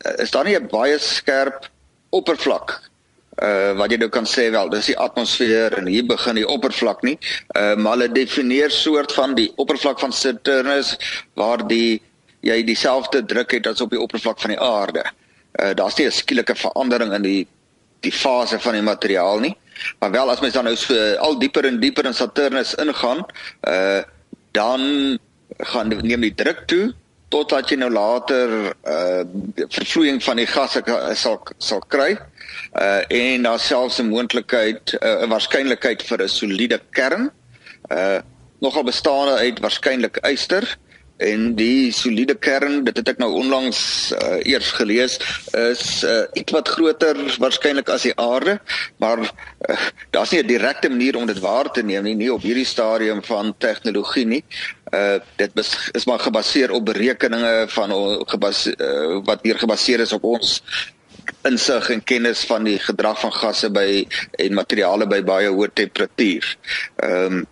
uh, 0.07 0.13
is 0.17 0.31
daar 0.31 0.45
nie 0.45 0.57
'n 0.59 0.69
baie 0.69 0.99
skerp 0.99 1.69
oppervlak 2.11 2.81
uh 3.43 3.73
wat 3.77 3.91
jy 3.91 3.97
nou 3.97 4.09
kan 4.09 4.25
sê 4.25 4.51
wel 4.51 4.69
dis 4.69 4.87
die 4.87 4.99
atmosfeer 4.99 5.79
en 5.79 5.87
hier 5.87 6.07
begin 6.07 6.35
die 6.35 6.49
oppervlak 6.49 7.03
nie 7.03 7.19
uh 7.57 7.77
maar 7.77 7.93
hulle 7.93 8.09
definieer 8.13 8.71
soort 8.71 9.13
van 9.13 9.35
die 9.35 9.53
oppervlak 9.57 10.01
van 10.01 10.13
Saturnus 10.13 10.97
waar 11.35 11.67
die 11.69 12.03
jy 12.41 12.65
dieselfde 12.65 13.25
druk 13.25 13.51
het 13.51 13.67
as 13.67 13.81
op 13.81 13.91
die 13.91 14.01
oppervlak 14.01 14.41
van 14.41 14.51
die 14.51 14.61
aarde. 14.61 15.05
Uh 15.05 15.26
daar's 15.75 15.97
nie 15.97 16.07
'n 16.07 16.13
skielike 16.13 16.55
verandering 16.55 17.13
in 17.13 17.23
die 17.23 17.47
die 18.01 18.13
fase 18.13 18.59
van 18.61 18.77
die 18.77 18.83
materiaal 18.83 19.39
nie. 19.39 19.57
Maar 19.99 20.11
wel 20.11 20.31
as 20.31 20.41
mens 20.41 20.55
dan 20.55 20.65
nou 20.65 20.77
so 20.77 21.15
al 21.17 21.39
dieper 21.39 21.65
en 21.65 21.81
dieper 21.81 22.05
in 22.09 22.15
Saturnus 22.15 22.75
ingaan, 22.75 23.25
uh 23.69 24.03
dan 24.57 25.19
gaan 25.57 25.89
neem 25.89 26.21
die 26.21 26.35
druk 26.35 26.63
toe 26.67 26.95
totdat 27.29 27.69
jy 27.71 27.77
nou 27.77 27.91
later 27.93 28.73
uh 28.89 29.25
vervloeiing 29.69 30.23
van 30.25 30.41
die 30.41 30.49
gasse 30.49 30.83
sal 31.15 31.43
sal 31.59 31.83
kry. 31.93 32.17
Uh 32.73 33.03
en 33.09 33.43
daar 33.49 33.61
selfs 33.61 34.01
'n 34.01 34.09
moontlikheid 34.09 34.95
'n 34.95 35.07
uh, 35.07 35.29
waarskynlikheid 35.29 36.03
vir 36.03 36.23
'n 36.23 36.29
soliede 36.29 36.81
kern. 36.91 37.31
Uh 37.91 38.19
nogal 38.61 38.85
bestaande 38.85 39.37
uit 39.37 39.61
waarskynlik 39.61 40.17
yster 40.25 40.65
en 41.17 41.55
die 41.57 41.93
soliede 41.93 42.35
kern 42.35 42.83
dit 42.85 42.97
het 42.97 43.09
ek 43.15 43.21
nou 43.23 43.31
onlangs 43.41 43.79
uh, 44.13 44.39
eers 44.45 44.71
gelees 44.77 45.17
is 45.57 46.05
uh, 46.05 46.25
iets 46.37 46.53
wat 46.53 46.69
groter 46.69 47.17
waarskynlik 47.41 47.89
as 47.93 48.05
die 48.05 48.15
aarde 48.21 48.59
maar 49.01 49.23
uh, 49.25 49.79
daar's 50.13 50.31
nie 50.31 50.43
'n 50.43 50.47
direkte 50.47 50.89
manier 50.89 51.17
om 51.17 51.27
dit 51.27 51.41
waar 51.41 51.73
te 51.73 51.83
neem 51.83 52.05
nie 52.05 52.15
nie 52.15 52.33
op 52.33 52.43
hierdie 52.43 52.69
stadium 52.69 53.23
van 53.25 53.55
tegnologie 53.59 54.27
nie 54.27 54.45
uh, 54.93 55.17
dit 55.37 55.51
is 55.93 56.05
maar 56.05 56.19
gebaseer 56.19 56.71
op 56.71 56.85
berekeninge 56.85 57.65
van 57.69 57.91
gebase, 58.29 58.77
uh, 58.77 59.25
wat 59.25 59.41
hier 59.43 59.59
gebaseer 59.59 60.01
is 60.01 60.13
op 60.13 60.25
ons 60.25 60.61
insig 61.43 61.91
en 61.91 62.05
kennis 62.05 62.45
van 62.45 62.65
die 62.65 62.79
gedrag 62.79 63.21
van 63.21 63.33
gasse 63.33 63.71
by 63.71 64.07
en 64.43 64.55
materiale 64.55 65.07
by 65.11 65.23
baie 65.27 65.51
hoë 65.51 65.73
temperatuur. 65.73 66.57
Ehm 66.97 67.39
um, 67.41 67.47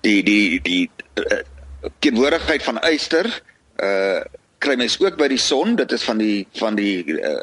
die 0.00 0.22
die 0.22 0.60
die 0.62 0.90
uh, 1.18 1.40
teenwoordigheid 1.98 2.62
van 2.62 2.80
yster 2.92 3.28
uh 3.82 4.20
kry 4.58 4.74
mens 4.80 4.96
ook 5.00 5.18
by 5.20 5.28
die 5.28 5.40
son. 5.40 5.76
Dit 5.76 5.92
is 5.92 6.02
van 6.02 6.16
die 6.18 6.46
van 6.56 6.74
die 6.78 7.04
uh, 7.04 7.40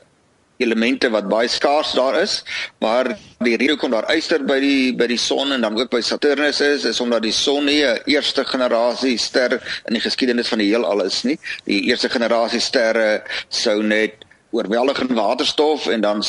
elemente 0.57 1.09
wat 1.13 1.27
baie 1.29 1.47
skaars 1.47 1.93
daar 1.97 2.17
is. 2.21 2.39
Maar 2.81 3.11
die 3.43 3.57
rede 3.57 3.75
hoekom 3.75 3.93
daar 3.93 4.09
yster 4.15 4.43
by 4.45 4.57
die 4.63 4.95
by 4.97 5.07
die 5.11 5.19
son 5.21 5.53
en 5.53 5.61
dan 5.61 5.77
ook 5.77 5.91
by 5.93 6.01
Saturnus 6.01 6.61
is 6.65 6.87
is 6.89 7.01
omdat 7.03 7.25
die 7.25 7.35
son 7.35 7.65
nie 7.65 7.83
'n 7.85 8.01
eerste 8.05 8.45
generasie 8.45 9.17
ster 9.17 9.59
in 9.87 9.93
die 9.93 10.03
geskiedenis 10.03 10.47
van 10.47 10.59
die 10.59 10.69
heelal 10.71 11.05
is 11.05 11.23
nie. 11.23 11.37
Die 11.65 11.81
eerste 11.89 12.09
generasie 12.09 12.59
sterre 12.59 13.23
sou 13.49 13.83
net 13.83 14.25
oorweldigende 14.51 15.13
waterstof 15.13 15.87
en 15.87 16.01
dan 16.01 16.23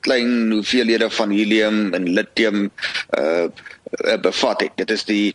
klein 0.00 0.50
hoeveelhede 0.50 1.10
van 1.10 1.30
helium 1.30 1.94
en 1.94 2.12
lithium 2.12 2.70
uh 3.18 3.48
bevat 4.20 4.60
het. 4.60 4.72
Dit 4.76 4.90
is 4.90 5.04
die 5.04 5.34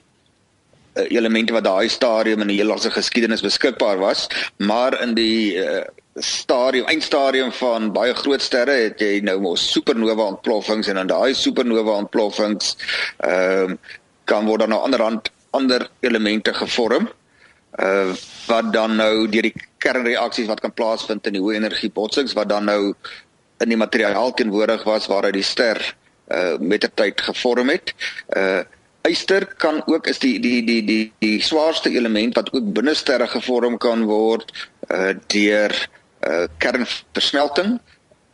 elemente 0.95 1.53
wat 1.53 1.63
daai 1.67 1.89
stadium 1.89 2.41
in 2.41 2.47
die 2.53 2.57
hele 2.61 2.77
se 2.79 2.91
geskiedenis 2.91 3.43
beskikbaar 3.43 3.99
was, 3.99 4.27
maar 4.57 5.01
in 5.01 5.15
die 5.17 5.55
uh, 5.59 5.83
stadium 6.23 6.87
eindstadium 6.87 7.51
van 7.51 7.91
baie 7.91 8.13
groot 8.15 8.41
sterre 8.41 8.77
het 8.85 9.01
jy 9.03 9.19
nou 9.27 9.35
mos 9.43 9.65
supernova 9.73 10.29
ontploffings 10.35 10.87
en 10.87 11.01
dan 11.01 11.11
daai 11.11 11.35
supernova 11.35 11.99
ontploffings 12.05 12.75
ehm 13.17 13.75
uh, 13.75 13.77
kan 14.25 14.47
word 14.49 14.63
dan 14.63 14.71
nou 14.73 14.79
anderhand 14.81 15.27
ander 15.53 15.83
elemente 16.01 16.53
gevorm 16.53 17.09
uh 17.83 18.15
wat 18.47 18.71
dan 18.73 18.95
nou 18.95 19.27
deur 19.27 19.47
die 19.49 19.53
kernreaksies 19.81 20.47
wat 20.47 20.61
kan 20.61 20.73
plaasvind 20.73 21.27
in 21.27 21.37
die 21.37 21.41
hoë 21.41 21.59
energie 21.59 21.91
botsings 21.93 22.33
wat 22.37 22.49
dan 22.49 22.65
nou 22.69 22.93
in 23.63 23.69
die 23.69 23.77
materiaal 23.77 24.33
teenwoordig 24.33 24.83
was 24.87 25.07
waaruit 25.11 25.33
die 25.33 25.45
ster 25.45 25.81
uh 26.31 26.55
met 26.59 26.81
die 26.81 26.91
tyd 26.93 27.21
gevorm 27.21 27.69
het. 27.69 27.93
Uh 28.29 28.63
yster 29.09 29.45
kan 29.61 29.81
ook 29.85 30.07
is 30.07 30.19
die 30.19 30.39
die 30.39 30.61
die 30.65 30.83
die 30.85 31.13
die 31.19 31.41
swaarste 31.41 31.89
element 31.89 32.35
wat 32.35 32.53
ook 32.53 32.73
binne 32.73 32.93
sterre 32.93 33.27
gevorm 33.27 33.77
kan 33.77 34.05
word 34.09 34.51
uh 34.89 35.13
deur 35.27 35.73
uh 36.27 36.45
kernversmelting 36.57 37.79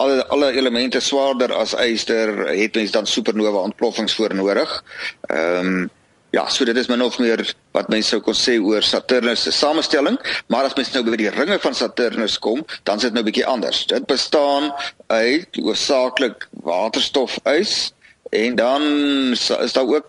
alle 0.01 0.27
alle 0.27 0.51
elemente 0.57 0.99
swaarder 0.99 1.53
as 1.53 1.73
yster 1.73 2.47
het 2.49 2.75
mens 2.75 2.91
dan 2.91 3.05
supernova 3.07 3.57
ontploffings 3.69 4.15
voor 4.15 4.35
nodig. 4.35 4.83
Ehm 5.29 5.67
um, 5.67 5.89
Ja, 6.31 6.45
so 6.47 6.63
dit 6.63 6.77
is 6.79 6.87
min 6.87 7.01
of 7.03 7.17
meer 7.19 7.41
wat 7.75 7.89
mense 7.91 8.13
sou 8.13 8.21
kon 8.23 8.35
sê 8.39 8.53
oor 8.63 8.85
Saturnus 8.87 9.41
se 9.43 9.51
samestelling, 9.51 10.15
maar 10.47 10.63
as 10.63 10.77
mens 10.77 10.93
nou 10.93 11.01
by 11.03 11.17
die 11.19 11.31
ringe 11.33 11.57
van 11.59 11.75
Saturnus 11.75 12.37
kom, 12.39 12.61
dan 12.87 13.01
is 13.01 13.03
dit 13.09 13.17
nou 13.17 13.23
bietjie 13.27 13.43
anders. 13.43 13.81
Dit 13.91 14.05
bestaan 14.07 14.69
uit 15.11 15.59
hoofsaaklik 15.59 16.47
waterstof, 16.63 17.35
ys 17.51 17.91
en 18.31 18.55
dan 18.55 18.87
is 19.35 19.75
daar 19.75 19.91
ook 19.91 20.07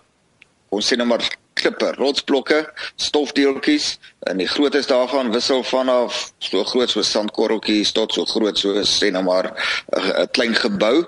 ons 0.73 0.87
sê 0.91 0.97
nou 0.97 1.07
maar 1.07 1.23
klippe, 1.59 1.91
rotsblokke, 1.99 2.63
stofdeeltjies 3.01 3.97
en 4.29 4.41
die 4.41 4.49
grootte 4.49 4.81
daarvan 4.89 5.31
wissel 5.35 5.63
vanaf 5.67 6.31
so 6.39 6.63
groot 6.71 6.89
so 6.89 7.05
sandkorreltjies 7.05 7.93
tot 7.95 8.13
so 8.15 8.25
groot 8.25 8.57
so 8.57 8.83
sê 8.89 9.11
nou 9.13 9.23
maar 9.23 9.53
'n 9.93 10.27
klein 10.33 10.55
gebou 10.55 11.05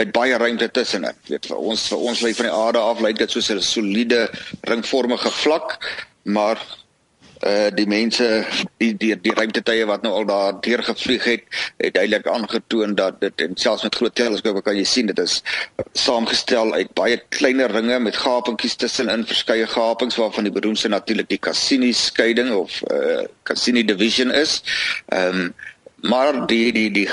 met 0.00 0.12
baie 0.12 0.36
ruimte 0.36 0.70
tussenin. 0.70 1.16
Weet 1.28 1.46
vir 1.50 1.56
ons 1.56 1.88
vir 1.88 1.98
ons 1.98 2.20
lê 2.24 2.32
van 2.34 2.46
die 2.48 2.54
aarde 2.54 2.78
af 2.78 3.00
lyk 3.04 3.18
dit 3.18 3.30
soos 3.30 3.50
'n 3.50 3.60
soliede 3.60 4.30
ringvormige 4.70 5.30
vlak, 5.30 5.78
maar 6.22 6.58
uh 7.46 7.70
die 7.72 7.86
mense 7.86 8.26
die 8.76 8.92
die, 8.96 9.14
die 9.16 9.34
ruimtetuie 9.34 9.86
wat 9.88 10.02
nou 10.02 10.12
al 10.12 10.26
daar 10.28 10.58
deur 10.60 10.82
gevlieg 10.84 11.24
het, 11.24 11.44
het 11.80 11.94
duidelik 11.94 12.26
aangetoon 12.28 12.94
dat 12.94 13.20
dit 13.20 13.40
en 13.40 13.56
selfs 13.56 13.82
met 13.86 13.94
groot 13.94 14.14
teleskope 14.14 14.62
kan 14.62 14.76
jy 14.76 14.84
sien 14.84 15.08
dit 15.08 15.18
is 15.18 15.40
saamgestel 15.92 16.74
uit 16.74 16.92
baie 16.94 17.16
kleiner 17.28 17.72
ringe 17.72 17.98
met 17.98 18.16
gapingkies 18.16 18.76
tussenin, 18.76 19.24
verskeie 19.26 19.66
gapings 19.66 20.18
waarvan 20.20 20.44
die 20.44 20.52
beroemdste 20.52 20.88
natuurlik 20.88 21.28
die 21.28 21.40
Cassini 21.40 21.92
skeiding 21.92 22.52
of 22.52 22.82
uh 22.92 23.24
Cassini 23.42 23.84
division 23.84 24.30
is. 24.30 24.60
Ehm 25.08 25.44
um, 25.44 25.54
maar 26.00 26.46
die 26.46 26.72
die 26.72 26.90
die 26.90 27.08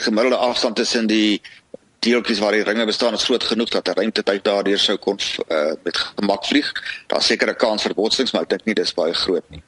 gemiddelde 0.00 0.36
afstand 0.36 0.76
tussen 0.76 1.06
die 1.06 1.40
deeltjies 1.98 2.38
waar 2.40 2.56
die 2.56 2.64
ringe 2.64 2.86
bestaan 2.88 3.14
is 3.14 3.24
groot 3.24 3.44
genoeg 3.44 3.68
dat 3.68 3.88
'n 3.88 3.98
ruimtetyd 4.00 4.44
daardeur 4.44 4.78
sou 4.78 4.96
kon 4.96 5.18
uh, 5.48 5.72
met 5.84 5.96
gemak 5.96 6.44
vlieg. 6.44 6.72
Daar's 7.06 7.26
seker 7.26 7.48
'n 7.48 7.56
kans 7.56 7.82
vir 7.82 7.94
botsings, 7.94 8.32
maar 8.32 8.42
ek 8.42 8.48
dink 8.48 8.64
nie 8.64 8.74
dis 8.74 8.94
baie 8.94 9.14
groot 9.14 9.44
nie. 9.50 9.62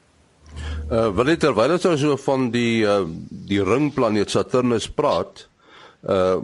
Uh 0.91 1.09
wil 1.17 1.31
dit 1.31 1.41
terwyl 1.41 1.73
ons 1.73 1.87
nou 1.89 1.97
so 1.99 2.19
van 2.25 2.51
die 2.55 2.83
uh 2.85 3.05
die 3.49 3.63
ringplaneet 3.65 4.31
Saturnus 4.31 4.89
praat, 4.91 5.47
uh 6.09 6.37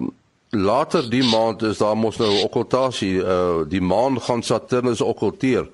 later 0.51 1.05
die 1.11 1.23
maand 1.23 1.63
is 1.69 1.83
daar 1.83 1.97
mos 1.97 2.17
nou 2.17 2.31
okkultasie, 2.47 3.19
uh 3.21 3.65
die 3.69 3.83
maan 3.85 4.21
gaan 4.21 4.43
Saturnus 4.43 5.05
okkulteer. 5.05 5.69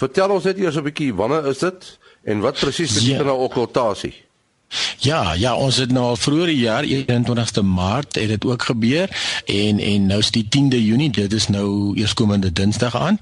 Vertel 0.00 0.30
ons 0.30 0.44
net 0.44 0.58
eers 0.58 0.76
'n 0.76 0.86
bietjie 0.86 1.14
wanneer 1.14 1.46
is 1.50 1.58
dit 1.58 1.98
en 2.24 2.40
wat 2.40 2.60
presies 2.60 2.94
beteken 2.94 3.26
ja. 3.26 3.32
nou 3.32 3.38
okkultasie? 3.48 4.14
Ja, 5.00 5.32
ja, 5.32 5.54
ons 5.54 5.76
het 5.76 5.92
nou 5.92 6.04
al 6.12 6.16
vroeër 6.16 6.50
die 6.52 6.58
jaar 6.60 6.84
21ste 6.84 7.62
Maart 7.64 8.14
het 8.14 8.28
dit 8.28 8.44
ook 8.44 8.62
gebeur 8.62 9.10
en 9.44 9.78
en 9.80 10.06
nou 10.06 10.18
is 10.20 10.30
die 10.30 10.44
10de 10.56 10.78
Junie, 10.84 11.10
dit 11.10 11.32
is 11.32 11.48
nou 11.48 11.96
eerskomende 11.96 12.52
Dinsdag 12.52 12.96
aan. 12.96 13.18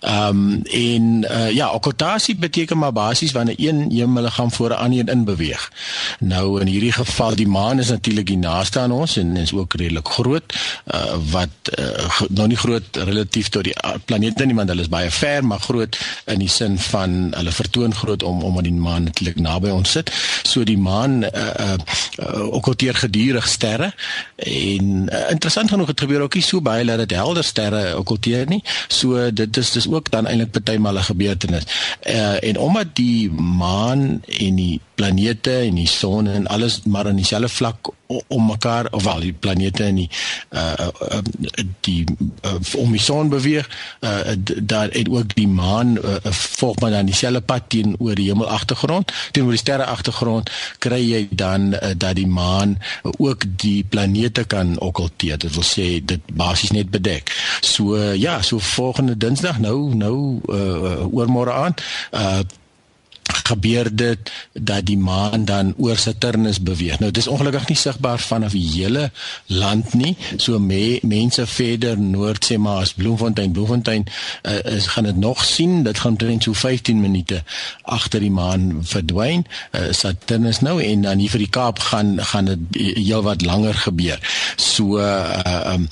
Ehm 0.00 0.28
um, 0.28 0.62
en 0.62 1.06
uh, 1.30 1.50
ja, 1.50 1.70
okkultasie 1.70 2.36
beteken 2.36 2.78
maar 2.78 2.92
basies 2.92 3.32
wanneer 3.32 3.54
een 3.58 3.90
hemelliggaam 3.90 4.52
voor 4.52 4.70
'n 4.70 4.72
ander 4.72 5.08
in 5.08 5.24
beweeg. 5.24 5.72
Nou 6.18 6.60
in 6.60 6.66
hierdie 6.66 6.92
geval 6.92 7.34
die 7.34 7.48
maan 7.48 7.78
is 7.78 7.88
natuurlik 7.88 8.26
die 8.26 8.38
naaste 8.38 8.78
aan 8.80 8.92
ons 8.92 9.16
en 9.16 9.36
is 9.36 9.52
ook 9.52 9.74
redelik 9.74 10.08
groot 10.08 10.54
uh, 10.94 11.14
wat 11.30 11.48
uh, 11.78 12.20
nou 12.28 12.48
nie 12.48 12.56
groot 12.56 12.96
relatief 12.96 13.48
tot 13.48 13.64
die 13.64 13.74
planete 14.04 14.44
nie, 14.44 14.54
want 14.54 14.68
hulle 14.68 14.80
is 14.80 14.88
baie 14.88 15.10
ver, 15.10 15.44
maar 15.44 15.60
groot 15.60 15.98
in 16.24 16.38
die 16.38 16.48
sin 16.48 16.78
van 16.78 17.32
hulle 17.36 17.52
vertoon 17.52 17.94
groot 17.94 18.22
om 18.22 18.42
omdat 18.42 18.64
die 18.64 18.72
maan 18.72 19.02
natuurlik 19.02 19.38
naby 19.38 19.68
ons 19.68 19.90
sit. 19.90 20.12
So 20.42 20.64
die 20.64 20.78
maan 20.78 20.89
maan 20.90 21.22
uh, 21.22 21.30
uh, 21.34 21.74
uh, 22.18 22.54
ook 22.54 22.66
alteer 22.66 22.94
gedurig 22.94 23.48
sterre. 23.48 23.92
En 24.36 25.06
uh, 25.12 25.30
interessant 25.30 25.70
genoeg 25.70 25.92
het 25.94 26.00
gebeur 26.00 26.26
ook 26.26 26.34
nie 26.34 26.44
so 26.44 26.60
baie 26.60 26.84
dat 26.84 26.98
dit 27.04 27.16
helder 27.18 27.44
sterre 27.44 27.94
ook 27.94 28.10
alteer 28.16 28.46
nie. 28.50 28.62
So 28.88 29.30
dit 29.32 29.56
is 29.56 29.70
dis 29.76 29.88
ook 29.88 30.10
dan 30.10 30.26
eintlik 30.26 30.50
partymal 30.56 30.98
'n 30.98 31.08
gebeurtenis. 31.12 31.64
Uh, 32.02 32.42
en 32.42 32.58
omdat 32.58 32.94
die 32.94 33.30
maan 33.30 34.22
en 34.26 34.54
die 34.54 34.80
planete 34.94 35.56
en 35.68 35.74
die 35.74 35.88
son 35.88 36.26
en 36.26 36.46
alles 36.46 36.82
maar 36.84 37.06
in 37.06 37.16
dieselfde 37.16 37.48
vlak 37.48 37.92
om 38.26 38.46
mekaar 38.46 38.88
of 38.90 39.06
al 39.06 39.20
die 39.20 39.32
planete 39.32 39.84
in 39.90 39.94
die 40.02 40.08
uh, 40.50 40.88
die 41.80 42.04
uh, 42.46 42.56
om 42.80 42.92
die 42.94 43.02
son 43.02 43.28
beweeg 43.28 43.68
uh 44.00 44.34
daar 44.56 44.90
het 44.90 45.08
ook 45.08 45.34
die 45.34 45.48
maan 45.48 45.96
uh, 45.98 46.16
volg 46.30 46.80
maar 46.80 46.90
dan 46.90 47.06
dieselfde 47.06 47.40
pad 47.40 47.68
teenoor 47.68 48.14
die 48.14 48.28
hemelagtergrond. 48.30 49.12
Teenoor 49.30 49.54
die 49.56 49.60
sterre 49.60 49.84
agtergrond 49.84 50.50
kry 50.78 51.00
jy 51.00 51.26
dan 51.30 51.72
uh, 51.74 51.92
dat 51.96 52.16
die 52.18 52.26
maan 52.26 52.78
ook 53.02 53.44
die 53.62 53.84
planete 53.84 54.44
kan 54.44 54.78
okkulteer. 54.78 55.38
Dit 55.38 55.54
wil 55.54 55.66
sê 55.66 55.88
dit 56.04 56.32
basies 56.34 56.74
net 56.74 56.90
bedek. 56.90 57.34
So 57.60 57.96
uh, 57.96 58.14
ja 58.14 58.40
so 58.42 58.58
volgende 58.58 59.16
dinsdag 59.16 59.58
nou 59.58 59.94
nou 59.94 60.16
uh, 60.48 61.06
oormôre 61.10 61.52
aan 61.52 61.74
uh 62.14 62.40
gebeur 63.34 63.88
dit 63.96 64.32
dat 64.52 64.86
die 64.86 64.98
maan 64.98 65.44
dan 65.44 65.74
oor 65.76 65.96
Saturnus 65.96 66.60
beweeg. 66.62 66.98
Nou 66.98 67.10
dis 67.10 67.26
ongelukkig 67.26 67.68
nie 67.68 67.76
sigbaar 67.76 68.18
vanaf 68.18 68.52
die 68.52 68.66
hele 68.72 69.10
land 69.46 69.94
nie. 69.94 70.16
So 70.36 70.58
me, 70.58 70.98
mense 71.02 71.46
verder 71.46 71.98
noord 71.98 72.44
sê 72.44 72.58
maar 72.58 72.84
as 72.84 72.92
Bloemfontein, 72.92 73.52
Bloemfontein 73.52 74.06
uh, 74.42 74.58
is 74.76 74.86
gaan 74.86 75.04
dit 75.04 75.16
nog 75.16 75.44
sien. 75.44 75.82
Dit 75.82 75.98
gaan 75.98 76.10
omtrent 76.10 76.42
so 76.42 76.52
15 76.52 77.00
minute 77.00 77.42
agter 77.82 78.20
die 78.20 78.30
maan 78.30 78.80
verdwyn. 78.82 79.46
Uh, 79.72 79.90
Saturnus 79.96 80.60
nou 80.60 80.78
en 80.82 81.06
dan 81.06 81.18
hier 81.18 81.30
vir 81.30 81.44
die 81.44 81.50
Kaap 81.50 81.78
gaan 81.90 82.16
gaan 82.20 82.44
dit 82.44 82.80
heel 82.96 83.22
wat 83.22 83.42
langer 83.42 83.74
gebeur. 83.74 84.20
So 84.56 84.98
uh 84.98 85.74
um 85.74 85.88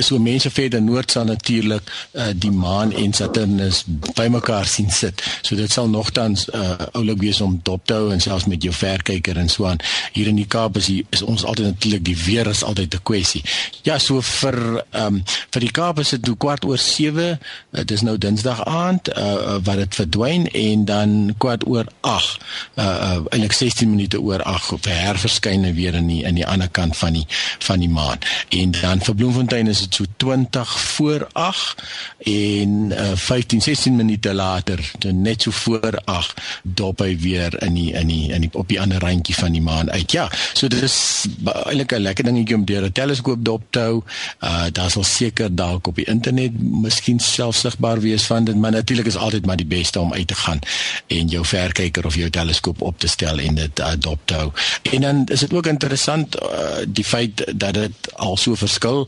so 0.00 0.18
mense 0.18 0.50
verder 0.50 0.82
noord 0.82 1.10
sal 1.10 1.24
natuurlik 1.24 1.82
uh, 2.12 2.30
die 2.36 2.52
maan 2.52 2.92
en 2.92 3.12
Saturnus 3.12 3.84
bymekaar 4.14 4.66
sien 4.66 4.90
sit. 4.90 5.22
So 5.42 5.56
dit 5.56 5.72
sal 5.72 5.88
nogtans 5.88 6.48
uh 6.48 6.71
uh, 6.72 6.86
oulik 6.98 7.20
wees 7.20 7.40
om 7.40 7.60
dop 7.62 7.86
te 7.86 7.94
hou 7.94 8.10
en 8.12 8.20
selfs 8.20 8.48
met 8.50 8.62
jou 8.62 8.74
verkyker 8.74 9.38
en 9.38 9.48
so 9.48 9.66
aan. 9.68 9.80
Hier 10.12 10.30
in 10.30 10.38
die 10.40 10.46
Kaap 10.46 10.76
is, 10.80 10.88
die, 10.90 11.04
is 11.10 11.22
ons 11.22 11.44
altyd 11.44 11.66
natuurlik 11.72 12.04
die 12.04 12.16
weer 12.24 12.48
is 12.50 12.62
altyd 12.64 12.94
'n 12.94 13.02
kwessie. 13.02 13.42
Ja, 13.82 13.98
so 13.98 14.20
vir 14.20 14.84
ehm 14.90 15.06
um, 15.06 15.22
vir 15.50 15.60
die 15.60 15.70
Kaap 15.70 15.98
is 15.98 16.10
dit 16.10 16.30
kwart 16.38 16.64
oor 16.64 16.78
7. 16.78 17.38
Dit 17.70 17.90
is 17.90 18.02
nou 18.02 18.18
Dinsdag 18.18 18.64
aand 18.64 19.08
uh, 19.16 19.58
wat 19.64 19.76
dit 19.76 19.94
verdwyn 19.94 20.46
en 20.46 20.84
dan 20.84 21.34
kwart 21.38 21.66
oor 21.66 21.86
8. 22.00 22.38
Uh, 22.74 22.84
uh 22.84 23.20
eintlik 23.30 23.52
16 23.52 23.90
minute 23.90 24.20
oor 24.20 24.42
8 24.42 24.72
op 24.72 24.84
herverskyn 24.84 25.74
weer 25.74 25.94
in 25.94 26.06
die 26.06 26.22
in 26.24 26.34
die 26.34 26.46
ander 26.46 26.68
kant 26.68 26.96
van 26.96 27.12
die 27.12 27.26
van 27.58 27.78
die 27.78 27.88
maan. 27.88 28.18
En 28.48 28.70
dan 28.80 29.00
vir 29.00 29.14
Bloemfontein 29.14 29.66
is 29.66 29.80
dit 29.80 29.94
so 29.94 30.04
20 30.16 30.80
voor 30.80 31.28
8 31.32 31.82
en 32.18 32.90
uh, 32.90 33.12
15 33.14 33.60
16 33.60 33.96
minute 33.96 34.34
later, 34.34 34.92
net 35.12 35.42
so 35.42 35.50
voor 35.50 36.00
8 36.04 36.40
dop 36.62 37.02
hy 37.02 37.16
weer 37.18 37.54
in 37.62 37.74
die 37.74 37.92
in 37.92 38.06
die 38.06 38.32
in 38.32 38.46
die 38.46 38.50
op 38.52 38.68
die 38.68 38.80
ander 38.80 39.02
randjie 39.02 39.34
van 39.34 39.52
die 39.52 39.62
maan 39.62 39.90
uit. 39.90 40.12
Ja, 40.12 40.28
so 40.52 40.68
dit 40.68 40.82
is 40.82 41.26
eintlik 41.44 41.92
'n 41.92 42.02
lekker 42.02 42.24
dingetjie 42.24 42.56
om 42.56 42.64
deur 42.64 42.84
'n 42.84 42.92
teleskoop 42.92 43.44
dop 43.44 43.62
te 43.70 43.78
hou. 43.78 44.02
Uh 44.40 44.66
daar 44.72 44.90
sal 44.90 45.04
seker 45.04 45.54
dalk 45.54 45.86
op 45.86 45.96
die 45.96 46.04
internet 46.04 46.52
miskien 46.62 47.18
self 47.18 47.56
sigbaar 47.56 48.00
wees 48.00 48.22
van 48.22 48.44
dit, 48.44 48.56
maar 48.56 48.70
natuurlik 48.70 49.06
is 49.06 49.16
altyd 49.16 49.46
maar 49.46 49.56
die 49.56 49.66
beste 49.66 50.00
om 50.00 50.12
uit 50.12 50.26
te 50.26 50.34
gaan 50.34 50.58
en 51.06 51.28
jou 51.28 51.44
verkyker 51.44 52.06
of 52.06 52.14
jou 52.14 52.30
teleskoop 52.30 52.80
op 52.80 52.98
te 52.98 53.06
stel 53.06 53.38
en 53.38 53.54
dit 53.54 53.78
uh, 53.78 53.92
dop 53.98 54.20
te 54.24 54.34
hou. 54.34 54.52
En 54.82 55.00
dan 55.00 55.26
is 55.26 55.40
dit 55.40 55.52
ook 55.52 55.66
interessant 55.66 56.42
uh, 56.42 56.86
die 56.88 57.04
feit 57.04 57.52
dat 57.54 57.74
dit 57.74 58.12
al 58.14 58.36
so 58.36 58.54
verskil 58.54 59.06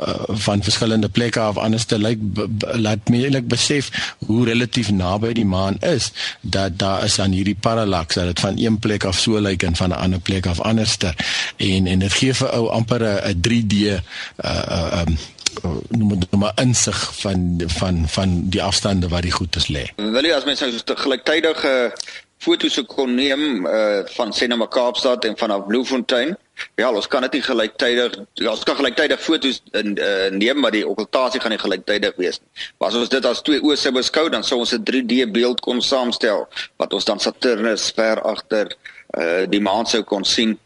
uh, 0.00 0.14
van 0.28 0.62
verskillende 0.62 1.08
plekke 1.08 1.40
af 1.40 1.56
anders 1.56 1.84
te 1.84 1.98
lyk 1.98 2.18
laat 2.74 3.08
my 3.08 3.22
eintlik 3.22 3.48
besef 3.48 3.90
hoe 4.26 4.44
relatief 4.44 4.90
naby 4.90 5.32
die 5.32 5.44
maan 5.44 5.78
is 5.80 6.10
dat 6.40 6.78
daar 6.78 6.95
is 7.04 7.18
aan 7.20 7.30
hierdie 7.30 7.56
parallax 7.60 8.14
dat 8.14 8.24
dit 8.24 8.40
van 8.40 8.58
een 8.58 8.78
plek 8.78 9.04
af 9.04 9.18
so 9.18 9.40
lyk 9.40 9.62
en 9.62 9.76
van 9.76 9.88
'n 9.88 9.92
ander 9.92 10.20
plek 10.20 10.46
af 10.46 10.60
anderster 10.60 11.14
en 11.56 11.86
en 11.86 11.98
dit 11.98 12.12
gee 12.12 12.34
vir 12.34 12.50
ou 12.50 12.68
amper 12.68 13.02
'n 13.02 13.40
3D 13.40 13.74
uh 13.74 14.00
uh 14.44 15.02
um 15.06 15.18
noem 15.88 16.20
dit 16.20 16.30
maar 16.30 16.52
insig 16.54 17.14
van 17.16 17.62
van 17.66 18.08
van 18.08 18.48
die 18.48 18.62
afstande 18.62 19.08
wat 19.08 19.22
die 19.22 19.30
goed 19.30 19.56
is 19.56 19.68
lê. 19.68 19.84
Wil 19.96 20.24
jy 20.24 20.32
as 20.32 20.44
mens 20.44 20.60
nou 20.60 20.98
gelyktydige 20.98 21.92
foto's 22.38 22.80
kon 22.86 23.14
neem 23.14 23.66
uh 23.66 24.02
van 24.16 24.32
Senema 24.32 24.66
Kaapstad 24.66 25.24
en 25.24 25.36
vanaf 25.36 25.66
Bloemfontein 25.66 26.36
Ja, 26.76 26.88
ons 26.90 27.06
kan 27.08 27.24
dit 27.26 27.36
nie 27.36 27.44
gelyktydig 27.44 28.14
ja, 28.40 28.50
ons 28.52 28.64
kan 28.64 28.78
gelyktydig 28.78 29.20
foto's 29.20 29.58
in 29.76 29.96
uh, 30.00 30.28
neem 30.32 30.60
maar 30.64 30.72
die 30.72 30.86
okkultasie 30.88 31.40
gaan 31.42 31.52
nie 31.52 31.60
gelyktydig 31.60 32.16
wees 32.20 32.38
nie. 32.40 32.48
Maar 32.78 32.88
as 32.88 32.98
ons 33.00 33.12
dit 33.12 33.28
as 33.28 33.42
twee 33.44 33.60
oë 33.60 33.76
sou 33.80 33.92
beskou 33.96 34.26
dan 34.32 34.44
sou 34.44 34.62
ons 34.64 34.72
'n 34.72 34.84
3D 34.88 35.26
beeld 35.32 35.60
kon 35.64 35.82
saamstel 35.84 36.46
wat 36.80 36.96
ons 36.96 37.08
dan 37.08 37.20
Saturnus 37.20 37.90
ver 37.96 38.22
agter 38.24 38.72
uh, 38.72 39.44
die 39.52 39.60
maan 39.60 39.86
sou 39.86 40.02
kon 40.02 40.24
sien. 40.24 40.56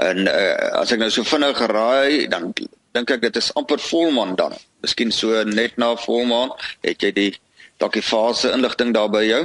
En 0.00 0.28
uh, 0.28 0.80
as 0.82 0.92
ek 0.92 1.00
nou 1.00 1.10
so 1.10 1.24
vinnig 1.24 1.56
geraai 1.56 2.28
dan 2.28 2.52
dink 2.92 3.10
ek 3.16 3.24
dit 3.28 3.36
is 3.40 3.52
amper 3.56 3.80
volmaan 3.80 4.36
dan. 4.36 4.52
Miskien 4.84 5.12
so 5.12 5.44
net 5.44 5.76
na 5.80 5.94
volmaan 5.96 6.52
het 6.84 7.00
jy 7.00 7.12
die 7.16 7.32
dalk 7.80 7.96
die 7.96 8.04
fase 8.04 8.52
inligting 8.52 8.92
daar 8.92 9.08
by 9.08 9.24
jou. 9.24 9.44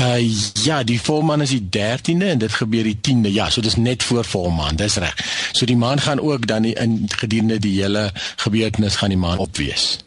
Uh 0.00 0.20
ja, 0.62 0.82
die 0.84 1.00
volmaan 1.00 1.40
is 1.40 1.50
die 1.50 1.68
13de 1.76 2.26
en 2.26 2.38
dit 2.38 2.52
gebeur 2.52 2.82
die 2.82 2.98
10de. 3.08 3.32
Ja, 3.32 3.50
so 3.50 3.60
dis 3.60 3.76
net 3.76 4.02
voor 4.02 4.24
volmaan, 4.24 4.76
dis 4.76 4.96
reg. 4.96 5.14
So 5.52 5.66
die 5.66 5.76
maan 5.76 5.98
gaan 5.98 6.20
ook 6.20 6.46
dan 6.46 6.64
in 6.64 7.04
gedurende 7.06 7.58
die 7.58 7.82
hele 7.82 8.10
gebeurtenis 8.36 8.96
gaan 8.96 9.08
die 9.08 9.18
maan 9.18 9.38
opwees. 9.38 9.98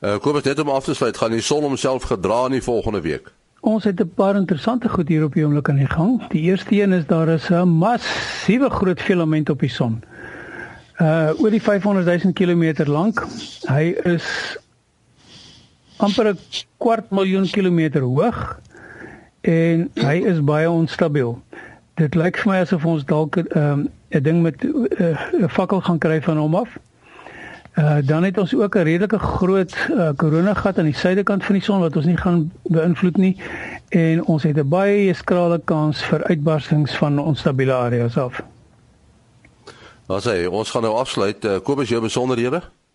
Uh, 0.00 0.18
kom 0.20 0.34
ons 0.36 0.44
net 0.44 0.58
om 0.60 0.68
af 0.68 0.84
te 0.84 0.94
sluit, 0.94 1.16
gaan 1.16 1.32
die 1.32 1.40
son 1.40 1.64
homself 1.64 2.02
gedra 2.02 2.44
in 2.46 2.58
die 2.58 2.62
volgende 2.62 3.00
week? 3.00 3.32
Ons 3.60 3.84
het 3.84 4.00
'n 4.00 4.12
paar 4.14 4.36
interessante 4.36 4.88
goed 4.88 5.08
hier 5.08 5.24
op 5.24 5.34
die 5.34 5.44
oomblik 5.44 5.68
aan 5.68 5.80
die 5.80 5.90
gang. 5.90 6.28
Die 6.28 6.42
eerste 6.42 6.82
een 6.82 6.92
is 6.92 7.06
daar 7.06 7.28
is 7.28 7.48
'n 7.48 7.68
massiewe 7.68 8.70
groot 8.70 9.00
filament 9.00 9.50
op 9.50 9.60
die 9.60 9.70
son. 9.70 10.02
Uh 11.00 11.30
oor 11.38 11.50
die 11.50 11.62
500 11.62 12.22
000 12.22 12.32
km 12.32 12.90
lank. 12.90 13.26
Hy 13.68 13.94
is 14.04 14.56
amper 15.96 16.28
'n 16.28 16.38
kwart 16.76 17.10
miljoen 17.10 17.50
kilometer 17.50 18.00
hoog 18.00 18.60
en 19.46 19.90
hy 19.94 20.16
is 20.26 20.42
baie 20.44 20.70
onstabiel. 20.70 21.36
Dit 21.94 22.14
lyk 22.18 22.40
vir 22.42 22.50
my 22.52 22.58
asof 22.64 22.84
ons 22.84 23.04
dalk 23.06 23.38
'n 23.38 23.58
um, 23.58 23.86
'n 24.10 24.22
ding 24.22 24.42
met 24.42 24.64
uh, 24.64 25.14
'n 25.42 25.48
fakkel 25.48 25.80
gaan 25.80 25.98
kry 25.98 26.22
van 26.22 26.36
hom 26.36 26.54
af. 26.54 26.78
Uh 27.78 27.98
dan 28.04 28.22
het 28.24 28.38
ons 28.38 28.54
ook 28.54 28.74
'n 28.74 28.82
redelike 28.82 29.18
groot 29.18 29.88
uh, 29.90 30.08
koronagat 30.16 30.78
aan 30.78 30.84
die 30.84 30.94
suidekant 30.94 31.44
van 31.44 31.54
die 31.54 31.62
son 31.62 31.80
wat 31.80 31.96
ons 31.96 32.04
nie 32.04 32.16
gaan 32.16 32.52
beïnvloed 32.62 33.16
nie 33.16 33.36
en 33.88 34.24
ons 34.24 34.42
het 34.42 34.56
'n 34.56 34.68
baie 34.68 35.14
skrale 35.14 35.60
kans 35.64 36.02
vir 36.04 36.24
uitbarstings 36.24 36.96
van 36.96 37.18
onstabiele 37.18 37.74
areas 37.74 38.18
af. 38.18 38.42
Nou 40.08 40.20
sê 40.20 40.48
ons 40.50 40.70
gaan 40.70 40.82
nou 40.82 40.94
afsluit. 40.94 41.44
Uh, 41.44 41.58
Kobus 41.62 41.88
jou 41.88 42.00
besonderhede? 42.00 42.62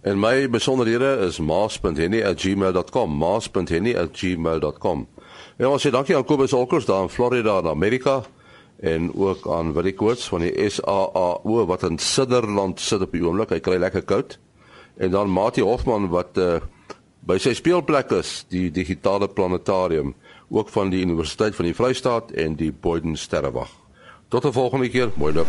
En 0.00 0.18
my 0.18 0.50
besonderhede 0.50 1.16
is 1.26 1.38
maas.henny@gmail.com, 1.38 3.16
maas.henny@gmail.com. 3.16 5.08
En 5.56 5.66
ons 5.66 5.86
sê 5.86 5.90
dankie 5.90 6.16
aan 6.16 6.24
Kobus 6.24 6.52
Olkers 6.52 6.84
daar 6.84 7.02
in 7.02 7.08
Florida 7.08 7.58
in 7.58 7.66
Amerika 7.66 8.22
en 8.80 9.14
ook 9.14 9.48
aan 9.48 9.72
Willie 9.72 9.94
Koorts 9.94 10.28
van 10.28 10.40
die 10.40 10.70
SAAO 10.70 11.66
wat 11.66 11.82
in 11.82 11.98
Suiderland 11.98 12.80
sit 12.80 13.00
op 13.00 13.12
die 13.12 13.24
oomblik. 13.26 13.50
Hy 13.50 13.60
kry 13.60 13.76
lekker 13.76 14.02
koud. 14.02 14.38
En 14.96 15.10
dan 15.10 15.30
Mati 15.30 15.62
Hofman 15.62 16.08
wat 16.08 16.38
uh, 16.38 16.56
by 17.20 17.36
sy 17.38 17.52
speelplek 17.54 18.10
is, 18.16 18.46
die 18.48 18.70
digitale 18.72 19.28
planetarium, 19.28 20.14
ook 20.48 20.68
van 20.68 20.90
die 20.90 21.04
Universiteit 21.04 21.54
van 21.54 21.64
die 21.68 21.76
Vrystaat 21.76 22.32
en 22.32 22.56
die 22.56 22.72
Boyden 22.72 23.16
Sterrewag. 23.16 23.70
Tot 24.28 24.44
'n 24.44 24.52
volgende 24.52 24.88
keer, 24.88 25.10
mooi 25.16 25.34
loop. 25.34 25.48